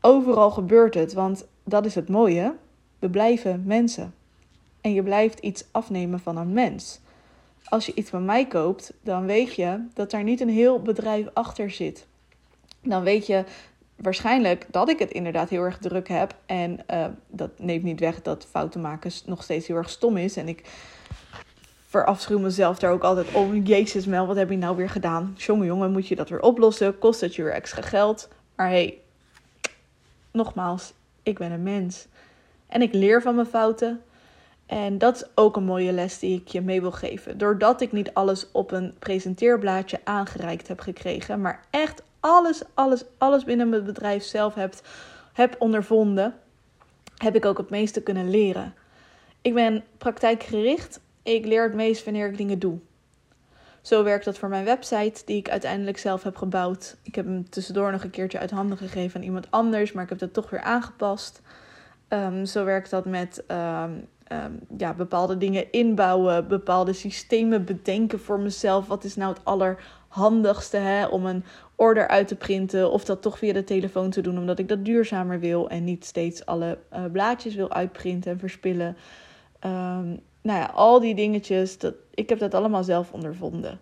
Overal 0.00 0.50
gebeurt 0.50 0.94
het, 0.94 1.12
want 1.12 1.46
dat 1.64 1.86
is 1.86 1.94
het 1.94 2.08
mooie. 2.08 2.54
We 2.98 3.10
blijven 3.10 3.62
mensen. 3.66 4.14
En 4.80 4.92
je 4.92 5.02
blijft 5.02 5.38
iets 5.38 5.64
afnemen 5.70 6.20
van 6.20 6.36
een 6.36 6.52
mens. 6.52 7.00
Als 7.64 7.86
je 7.86 7.94
iets 7.94 8.10
van 8.10 8.24
mij 8.24 8.46
koopt, 8.46 8.92
dan 9.02 9.26
weet 9.26 9.54
je 9.54 9.84
dat 9.94 10.10
daar 10.10 10.22
niet 10.22 10.40
een 10.40 10.48
heel 10.48 10.82
bedrijf 10.82 11.26
achter 11.32 11.70
zit. 11.70 12.06
Dan 12.82 13.02
weet 13.02 13.26
je 13.26 13.44
waarschijnlijk 13.96 14.66
dat 14.70 14.88
ik 14.88 14.98
het 14.98 15.10
inderdaad 15.10 15.48
heel 15.48 15.62
erg 15.62 15.78
druk 15.78 16.08
heb. 16.08 16.34
En 16.46 16.80
uh, 16.90 17.04
dat 17.26 17.50
neemt 17.56 17.82
niet 17.82 18.00
weg 18.00 18.22
dat 18.22 18.46
fouten 18.50 18.80
maken 18.80 19.10
nog 19.26 19.42
steeds 19.42 19.66
heel 19.66 19.76
erg 19.76 19.90
stom 19.90 20.16
is. 20.16 20.36
En 20.36 20.48
ik 20.48 20.62
verafschuw 21.86 22.38
mezelf 22.38 22.78
daar 22.78 22.92
ook 22.92 23.02
altijd 23.02 23.32
om. 23.32 23.54
Jezus 23.54 24.06
Mel, 24.06 24.26
wat 24.26 24.36
heb 24.36 24.50
je 24.50 24.56
nou 24.56 24.76
weer 24.76 24.90
gedaan? 24.90 25.34
Jongen, 25.36 25.66
jongen, 25.66 25.92
moet 25.92 26.08
je 26.08 26.16
dat 26.16 26.28
weer 26.28 26.40
oplossen? 26.40 26.98
Kost 26.98 27.20
het 27.20 27.34
je 27.34 27.42
weer 27.42 27.52
extra 27.52 27.82
geld? 27.82 28.28
Maar 28.56 28.68
hey, 28.68 28.98
nogmaals, 30.30 30.92
ik 31.22 31.38
ben 31.38 31.52
een 31.52 31.62
mens. 31.62 32.06
En 32.66 32.82
ik 32.82 32.94
leer 32.94 33.22
van 33.22 33.34
mijn 33.34 33.46
fouten. 33.46 34.02
En 34.66 34.98
dat 34.98 35.16
is 35.16 35.24
ook 35.34 35.56
een 35.56 35.64
mooie 35.64 35.92
les 35.92 36.18
die 36.18 36.40
ik 36.40 36.48
je 36.48 36.60
mee 36.60 36.80
wil 36.80 36.92
geven. 36.92 37.38
Doordat 37.38 37.80
ik 37.80 37.92
niet 37.92 38.14
alles 38.14 38.46
op 38.52 38.70
een 38.70 38.94
presenteerblaadje 38.98 40.00
aangereikt 40.04 40.68
heb 40.68 40.80
gekregen, 40.80 41.40
maar 41.40 41.64
echt 41.70 42.02
alles, 42.20 42.62
alles, 42.74 43.04
alles 43.18 43.44
binnen 43.44 43.68
mijn 43.68 43.84
bedrijf 43.84 44.22
zelf 44.22 44.54
heb, 44.54 44.74
heb 45.32 45.56
ondervonden, 45.58 46.34
heb 47.16 47.34
ik 47.34 47.44
ook 47.44 47.58
het 47.58 47.70
meeste 47.70 48.02
kunnen 48.02 48.30
leren. 48.30 48.74
Ik 49.42 49.54
ben 49.54 49.84
praktijkgericht. 49.98 51.00
Ik 51.22 51.46
leer 51.46 51.62
het 51.62 51.74
meest 51.74 52.04
wanneer 52.04 52.28
ik 52.28 52.36
dingen 52.36 52.58
doe. 52.58 52.78
Zo 53.82 54.04
werkt 54.04 54.24
dat 54.24 54.38
voor 54.38 54.48
mijn 54.48 54.64
website, 54.64 55.22
die 55.24 55.36
ik 55.36 55.50
uiteindelijk 55.50 55.98
zelf 55.98 56.22
heb 56.22 56.36
gebouwd. 56.36 56.96
Ik 57.02 57.14
heb 57.14 57.24
hem 57.24 57.50
tussendoor 57.50 57.92
nog 57.92 58.04
een 58.04 58.10
keertje 58.10 58.38
uit 58.38 58.50
handen 58.50 58.78
gegeven 58.78 59.20
aan 59.20 59.26
iemand 59.26 59.50
anders, 59.50 59.92
maar 59.92 60.02
ik 60.02 60.08
heb 60.08 60.18
dat 60.18 60.32
toch 60.32 60.50
weer 60.50 60.62
aangepast. 60.62 61.42
Um, 62.08 62.46
zo 62.46 62.64
werkt 62.64 62.90
dat 62.90 63.04
met 63.04 63.44
um, 63.48 64.08
um, 64.32 64.60
ja, 64.76 64.94
bepaalde 64.94 65.38
dingen 65.38 65.72
inbouwen, 65.72 66.48
bepaalde 66.48 66.92
systemen 66.92 67.64
bedenken 67.64 68.20
voor 68.20 68.40
mezelf. 68.40 68.86
Wat 68.86 69.04
is 69.04 69.16
nou 69.16 69.32
het 69.32 69.44
allerhandigste 69.44 70.76
hè, 70.76 71.06
om 71.06 71.26
een 71.26 71.44
order 71.76 72.08
uit 72.08 72.28
te 72.28 72.36
printen 72.36 72.90
of 72.90 73.04
dat 73.04 73.22
toch 73.22 73.38
via 73.38 73.52
de 73.52 73.64
telefoon 73.64 74.10
te 74.10 74.20
doen, 74.20 74.38
omdat 74.38 74.58
ik 74.58 74.68
dat 74.68 74.84
duurzamer 74.84 75.40
wil 75.40 75.68
en 75.68 75.84
niet 75.84 76.04
steeds 76.04 76.46
alle 76.46 76.78
uh, 76.92 77.04
blaadjes 77.12 77.54
wil 77.54 77.72
uitprinten 77.72 78.32
en 78.32 78.38
verspillen. 78.38 78.96
Um, 79.64 80.20
nou 80.48 80.60
ja, 80.60 80.70
al 80.74 81.00
die 81.00 81.14
dingetjes, 81.14 81.78
dat, 81.78 81.94
ik 82.14 82.28
heb 82.28 82.38
dat 82.38 82.54
allemaal 82.54 82.84
zelf 82.84 83.12
ondervonden. 83.12 83.80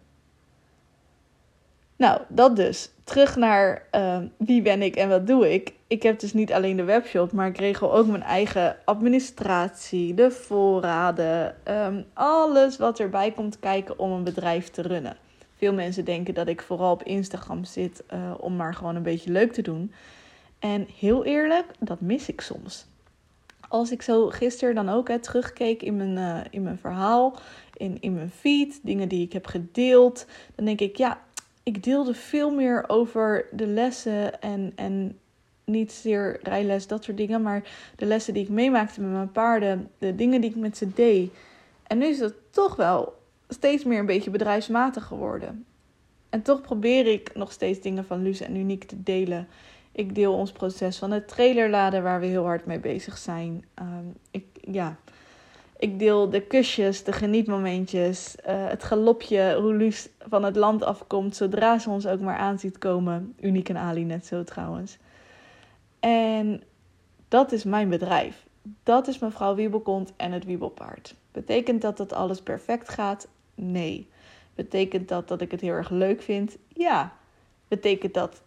Nou, 1.97 2.21
dat 2.29 2.57
dus. 2.57 2.91
Terug 3.05 3.37
naar 3.37 3.87
uh, 3.93 4.19
wie 4.37 4.63
ben 4.63 4.83
ik 4.83 4.97
en 4.97 5.09
wat 5.09 5.27
doe 5.27 5.53
ik. 5.53 5.73
Ik 5.87 6.03
heb 6.03 6.21
dus 6.21 6.33
niet 6.33 6.53
alleen 6.53 6.77
de 6.77 6.85
webshop, 6.85 7.33
maar 7.33 7.47
ik 7.47 7.59
regel 7.59 7.95
ook 7.95 8.07
mijn 8.07 8.23
eigen 8.23 8.77
administratie, 8.85 10.15
de 10.15 10.31
voorraden, 10.31 11.57
um, 11.65 12.05
alles 12.13 12.79
wat 12.79 12.99
erbij 12.99 13.31
komt 13.31 13.59
kijken 13.59 13.99
om 13.99 14.11
een 14.11 14.25
bedrijf 14.25 14.71
te 14.71 14.83
runnen. 14.83 15.17
Veel 15.57 15.73
mensen 15.73 16.05
denken 16.05 16.35
dat 16.35 16.47
ik 16.47 16.63
vooral 16.63 16.93
op 16.93 17.03
Instagram 17.03 17.65
zit 17.65 18.03
uh, 18.15 18.35
om 18.39 18.57
maar 18.57 18.75
gewoon 18.75 18.97
een 18.97 19.03
beetje 19.03 19.33
leuk 19.33 19.53
te 19.53 19.63
doen. 19.63 19.93
En 20.59 20.87
heel 20.99 21.25
eerlijk, 21.25 21.67
dat 21.79 22.01
mis 22.01 22.29
ik 22.29 22.41
soms 22.41 22.87
als 23.69 23.91
ik 23.91 24.03
zo 24.03 24.29
gisteren 24.29 24.75
dan 24.75 24.89
ook 24.89 25.11
terugkeek 25.11 25.83
in 25.83 25.97
mijn, 25.97 26.17
uh, 26.17 26.41
in 26.51 26.63
mijn 26.63 26.79
verhaal, 26.79 27.39
in, 27.77 27.97
in 28.01 28.15
mijn 28.15 28.31
feed, 28.31 28.81
dingen 28.83 29.09
die 29.09 29.25
ik 29.25 29.33
heb 29.33 29.47
gedeeld, 29.47 30.27
dan 30.55 30.65
denk 30.65 30.81
ik, 30.81 30.97
ja, 30.97 31.21
ik 31.63 31.83
deelde 31.83 32.15
veel 32.15 32.51
meer 32.51 32.85
over 32.89 33.47
de 33.53 33.67
lessen 33.67 34.41
en, 34.41 34.73
en 34.75 35.19
niet 35.65 35.93
zeer 35.93 36.39
rijles, 36.43 36.87
dat 36.87 37.05
soort 37.05 37.17
dingen, 37.17 37.43
maar 37.43 37.63
de 37.97 38.07
lessen 38.07 38.35
die 38.35 38.43
ik 38.43 38.49
meemaakte 38.49 39.01
met 39.01 39.11
mijn 39.11 39.33
paarden, 39.33 39.91
de 39.99 40.15
dingen 40.15 40.41
die 40.41 40.51
ik 40.51 40.57
met 40.57 40.77
ze 40.77 40.93
deed. 40.93 41.33
En 41.87 41.99
nu 41.99 42.07
is 42.07 42.21
het 42.21 42.35
toch 42.51 42.77
wel 42.77 43.15
steeds 43.49 43.85
meer 43.85 43.99
een 43.99 44.07
beetje 44.07 44.31
bedrijfsmatig 44.31 45.05
geworden. 45.05 45.65
En 46.29 46.43
toch 46.43 46.61
probeer 46.61 47.07
ik 47.07 47.35
nog 47.35 47.53
steeds 47.53 47.81
dingen 47.81 48.05
van 48.05 48.23
Luce 48.23 48.45
en 48.45 48.57
Uniek 48.57 48.85
te 48.85 49.03
delen. 49.03 49.49
Ik 49.97 50.15
deel 50.15 50.35
ons 50.35 50.53
proces 50.53 50.99
van 50.99 51.11
het 51.11 51.29
trailerladen 51.29 52.03
waar 52.03 52.21
we 52.21 52.27
heel 52.27 52.45
hard 52.45 52.67
mee 52.67 52.81
bezig 52.81 53.19
zijn. 53.19 53.65
Um, 53.81 54.17
ik, 54.31 54.45
ja, 54.61 54.97
ik 55.77 55.99
deel 55.99 56.31
de 56.31 56.41
kusjes, 56.41 57.05
de 57.05 57.13
genietmomentjes, 57.13 58.37
uh, 58.49 58.69
het 58.69 58.85
galopje, 58.85 59.59
hoe 59.61 59.75
Luus 59.75 60.09
van 60.29 60.45
het 60.45 60.57
land 60.57 60.83
afkomt 60.83 61.37
zodra 61.37 61.79
ze 61.79 61.91
ons 61.91 62.07
ook 62.07 62.21
maar 62.21 62.37
aan 62.37 62.59
ziet 62.59 62.79
komen. 62.79 63.35
Uniek 63.41 63.69
en 63.69 63.77
Ali 63.77 64.05
net 64.05 64.27
zo 64.27 64.45
trouwens. 64.45 64.99
En 66.01 66.63
dat 67.29 67.53
is 67.53 67.65
mijn 67.65 67.89
bedrijf. 67.89 68.47
Dat 68.83 69.09
is 69.09 69.19
mevrouw 69.19 69.55
Wiebelkont 69.55 70.13
en 70.17 70.33
het 70.33 70.45
Wiebelpaard. 70.45 71.15
Betekent 71.33 71.83
dat 71.83 71.97
dat 71.97 72.13
alles 72.13 72.43
perfect 72.43 72.89
gaat? 72.89 73.29
Nee. 73.55 74.09
Betekent 74.55 75.09
dat 75.09 75.29
dat 75.29 75.41
ik 75.41 75.51
het 75.51 75.61
heel 75.61 75.73
erg 75.73 75.91
leuk 75.91 76.23
vind? 76.23 76.57
Ja. 76.69 77.13
Betekent 77.69 78.15
dat 78.15 78.43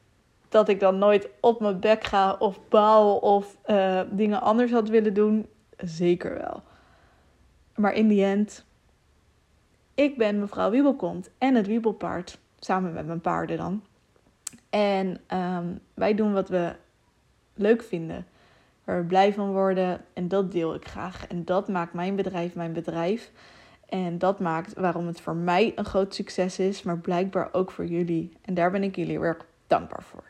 dat 0.50 0.70
ik 0.70 0.80
dan 0.80 0.98
nooit 0.98 1.30
op 1.40 1.60
mijn 1.60 1.80
bek 1.80 2.04
ga 2.04 2.36
of 2.40 2.60
baal 2.70 3.18
of 3.18 3.58
uh, 3.68 4.02
dingen 4.12 4.42
anders 4.42 4.72
had 4.72 4.90
willen 4.90 5.14
doen? 5.14 5.48
Zeker 5.78 6.38
wel. 6.38 6.64
Maar 7.76 7.94
in 7.94 8.08
die 8.08 8.24
end, 8.24 8.66
ik 9.94 10.18
ben 10.18 10.40
mevrouw 10.40 10.70
Wiebelkont 10.70 11.30
en 11.38 11.56
het 11.56 11.68
Wiebelpaard, 11.68 12.40
samen 12.60 12.94
met 12.94 13.06
mijn 13.06 13.22
paarden 13.22 13.58
dan. 13.58 13.84
En 14.70 15.20
um, 15.34 15.80
wij 15.94 16.16
doen 16.16 16.34
wat 16.34 16.50
we 16.50 16.76
leuk 17.54 17.84
vinden, 17.84 18.26
waar 18.84 19.00
we 19.00 19.06
blij 19.06 19.34
van 19.34 19.52
worden 19.52 20.02
en 20.14 20.28
dat 20.28 20.52
deel 20.52 20.74
ik 20.74 20.88
graag. 20.88 21.28
En 21.28 21.46
dat 21.46 21.68
maakt 21.68 21.94
mijn 21.94 22.16
bedrijf 22.16 22.56
mijn 22.56 22.74
bedrijf. 22.74 23.32
En 23.86 24.18
dat 24.18 24.40
maakt 24.40 24.74
waarom 24.74 25.08
het 25.08 25.22
voor 25.22 25.36
mij 25.36 25.72
een 25.76 25.86
groot 25.86 26.16
succes 26.16 26.60
is, 26.60 26.84
maar 26.84 26.98
blijkbaar 26.98 27.50
ook 27.52 27.72
voor 27.72 27.86
jullie. 27.86 28.38
En 28.42 28.54
daar 28.54 28.72
ben 28.72 28.84
ik 28.84 28.96
jullie 28.96 29.20
erg 29.20 29.46
dankbaar 29.68 30.04
voor. 30.04 30.29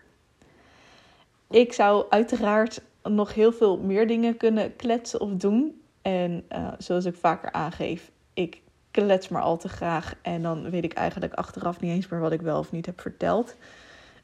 Ik 1.49 1.73
zou 1.73 2.05
uiteraard 2.09 2.81
nog 3.03 3.33
heel 3.33 3.51
veel 3.51 3.77
meer 3.77 4.07
dingen 4.07 4.37
kunnen 4.37 4.75
kletsen 4.75 5.21
of 5.21 5.31
doen. 5.31 5.81
En 6.01 6.43
uh, 6.51 6.67
zoals 6.77 7.05
ik 7.05 7.15
vaker 7.15 7.51
aangeef, 7.51 8.11
ik 8.33 8.61
klets 8.91 9.27
maar 9.27 9.41
al 9.41 9.57
te 9.57 9.69
graag. 9.69 10.15
En 10.21 10.41
dan 10.41 10.69
weet 10.69 10.83
ik 10.83 10.93
eigenlijk 10.93 11.33
achteraf 11.33 11.79
niet 11.79 11.91
eens 11.91 12.07
meer 12.07 12.19
wat 12.19 12.31
ik 12.31 12.41
wel 12.41 12.59
of 12.59 12.71
niet 12.71 12.85
heb 12.85 13.01
verteld. 13.01 13.55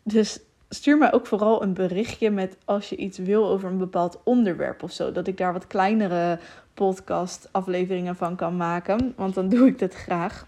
Dus 0.04 0.40
stuur 0.70 0.98
mij 0.98 1.14
ook 1.14 1.28
vooral 1.28 1.64
een 1.64 1.74
berichtje 1.74 2.30
met 2.30 2.58
als 2.66 2.90
je 2.90 2.96
iets 2.96 3.18
wil 3.18 3.48
over 3.48 3.70
een 3.70 3.78
bepaald 3.78 4.22
onderwerp 4.24 4.84
of 4.84 4.92
zo. 4.92 5.12
Dat 5.12 5.28
ik 5.28 5.38
daar 5.38 5.54
wat 5.54 5.68
kleinere 5.68 6.40
podcast 6.74 7.50
afleveringen 7.52 8.16
van 8.16 8.36
kan 8.36 8.58
maken. 8.58 9.14
Want 9.16 9.34
dan 9.34 9.50
doe 9.50 9.68
ik 9.68 9.80
dat 9.80 9.94
graag. 9.94 10.48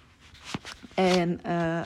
En 0.96 1.40
uh, 1.48 1.82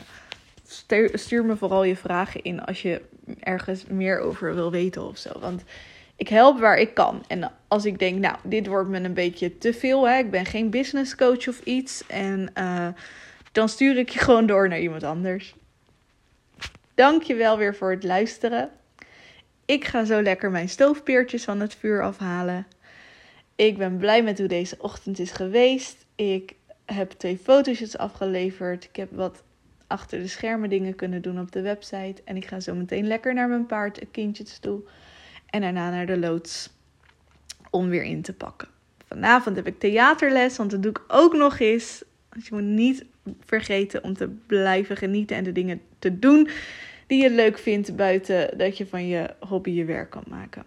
stuur 1.13 1.45
me 1.45 1.55
vooral 1.55 1.84
je 1.84 1.95
vragen 1.95 2.41
in 2.41 2.63
als 2.63 2.81
je 2.81 3.01
ergens 3.39 3.86
meer 3.86 4.19
over 4.19 4.55
wil 4.55 4.71
weten 4.71 5.07
of 5.07 5.17
zo. 5.17 5.39
Want 5.39 5.63
ik 6.15 6.27
help 6.27 6.60
waar 6.60 6.77
ik 6.77 6.93
kan. 6.93 7.23
En 7.27 7.51
als 7.67 7.86
ik 7.86 7.99
denk, 7.99 8.19
nou, 8.19 8.36
dit 8.43 8.67
wordt 8.67 8.89
me 8.89 8.99
een 8.99 9.13
beetje 9.13 9.57
te 9.57 9.73
veel. 9.73 10.07
Hè? 10.07 10.17
Ik 10.17 10.31
ben 10.31 10.45
geen 10.45 10.69
business 10.69 11.15
coach 11.15 11.47
of 11.47 11.60
iets. 11.63 12.03
En 12.07 12.51
uh, 12.57 12.88
dan 13.51 13.69
stuur 13.69 13.97
ik 13.97 14.10
je 14.10 14.19
gewoon 14.27 14.45
door 14.45 14.67
naar 14.67 14.79
iemand 14.79 15.03
anders. 15.03 15.55
Dank 16.93 17.23
je 17.23 17.36
wel 17.36 17.57
weer 17.57 17.75
voor 17.75 17.91
het 17.91 18.03
luisteren. 18.03 18.69
Ik 19.65 19.86
ga 19.86 20.05
zo 20.05 20.21
lekker 20.21 20.51
mijn 20.51 20.69
stoofpeertjes 20.69 21.43
van 21.43 21.60
het 21.60 21.75
vuur 21.75 22.03
afhalen. 22.03 22.67
Ik 23.55 23.77
ben 23.77 23.97
blij 23.97 24.23
met 24.23 24.38
hoe 24.38 24.47
deze 24.47 24.75
ochtend 24.79 25.19
is 25.19 25.31
geweest. 25.31 26.05
Ik 26.15 26.55
heb 26.86 27.12
twee 27.12 27.38
foto's 27.38 27.97
afgeleverd. 27.97 28.84
Ik 28.84 28.95
heb 28.95 29.10
wat 29.12 29.43
achter 29.91 30.19
de 30.19 30.27
schermen 30.27 30.69
dingen 30.69 30.95
kunnen 30.95 31.21
doen 31.21 31.39
op 31.39 31.51
de 31.51 31.62
website. 31.62 32.21
En 32.25 32.36
ik 32.36 32.45
ga 32.45 32.60
zo 32.60 32.75
meteen 32.75 33.08
lekker 33.08 33.34
naar 33.34 33.49
mijn 33.49 33.65
paard, 33.65 33.99
kindjes 34.12 34.58
toe. 34.58 34.82
En 35.49 35.62
daarna 35.62 35.89
naar 35.89 36.06
de 36.06 36.17
loods 36.17 36.69
om 37.69 37.89
weer 37.89 38.04
in 38.04 38.21
te 38.21 38.34
pakken. 38.34 38.67
Vanavond 39.08 39.56
heb 39.56 39.67
ik 39.67 39.80
theaterles, 39.80 40.58
want 40.58 40.71
dat 40.71 40.84
doe 40.84 40.91
ik 40.91 41.01
ook 41.08 41.34
nog 41.34 41.60
eens. 41.60 42.04
Dus 42.30 42.47
je 42.47 42.54
moet 42.54 42.63
niet 42.63 43.06
vergeten 43.45 44.04
om 44.04 44.13
te 44.13 44.27
blijven 44.27 44.97
genieten 44.97 45.36
en 45.36 45.43
de 45.43 45.51
dingen 45.51 45.82
te 45.99 46.19
doen 46.19 46.49
die 47.08 47.23
je 47.23 47.30
leuk 47.30 47.58
vindt 47.58 47.95
buiten 47.95 48.58
dat 48.58 48.77
je 48.77 48.88
van 48.88 49.08
je 49.08 49.34
hobby 49.39 49.71
je 49.71 49.86
werk 49.86 50.10
kan 50.10 50.23
maken. 50.27 50.65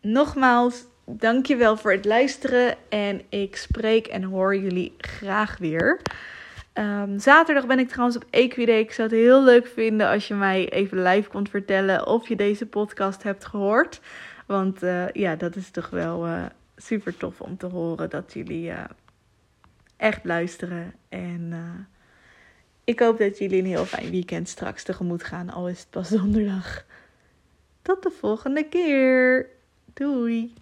Nogmaals, 0.00 0.84
dankjewel 1.04 1.76
voor 1.76 1.92
het 1.92 2.04
luisteren 2.04 2.76
en 2.88 3.20
ik 3.28 3.56
spreek 3.56 4.06
en 4.06 4.22
hoor 4.22 4.56
jullie 4.56 4.94
graag 4.98 5.58
weer. 5.58 6.00
Um, 6.74 7.18
zaterdag 7.18 7.66
ben 7.66 7.78
ik 7.78 7.88
trouwens 7.88 8.16
op 8.16 8.24
Equiday. 8.30 8.78
Ik 8.78 8.92
zou 8.92 9.08
het 9.08 9.16
heel 9.16 9.44
leuk 9.44 9.66
vinden 9.66 10.08
als 10.08 10.28
je 10.28 10.34
mij 10.34 10.68
even 10.68 11.02
live 11.02 11.28
kon 11.28 11.48
vertellen 11.48 12.06
of 12.06 12.28
je 12.28 12.36
deze 12.36 12.66
podcast 12.66 13.22
hebt 13.22 13.44
gehoord. 13.44 14.00
Want 14.46 14.82
uh, 14.82 15.08
ja, 15.08 15.36
dat 15.36 15.56
is 15.56 15.70
toch 15.70 15.90
wel 15.90 16.26
uh, 16.26 16.44
super 16.76 17.16
tof 17.16 17.40
om 17.40 17.56
te 17.56 17.66
horen 17.66 18.10
dat 18.10 18.32
jullie 18.32 18.68
uh, 18.68 18.84
echt 19.96 20.24
luisteren. 20.24 20.94
En 21.08 21.52
ik 22.84 23.00
hoop 23.00 23.18
dat 23.18 23.38
jullie 23.38 23.58
een 23.58 23.66
heel 23.66 23.84
fijn 23.84 24.10
weekend 24.10 24.48
straks 24.48 24.82
tegemoet 24.82 25.24
gaan, 25.24 25.50
al 25.50 25.68
is 25.68 25.78
het 25.78 25.90
pas 25.90 26.08
donderdag. 26.18 26.84
Tot 27.82 28.02
de 28.02 28.10
volgende 28.10 28.64
keer. 28.64 29.46
Doei. 29.94 30.52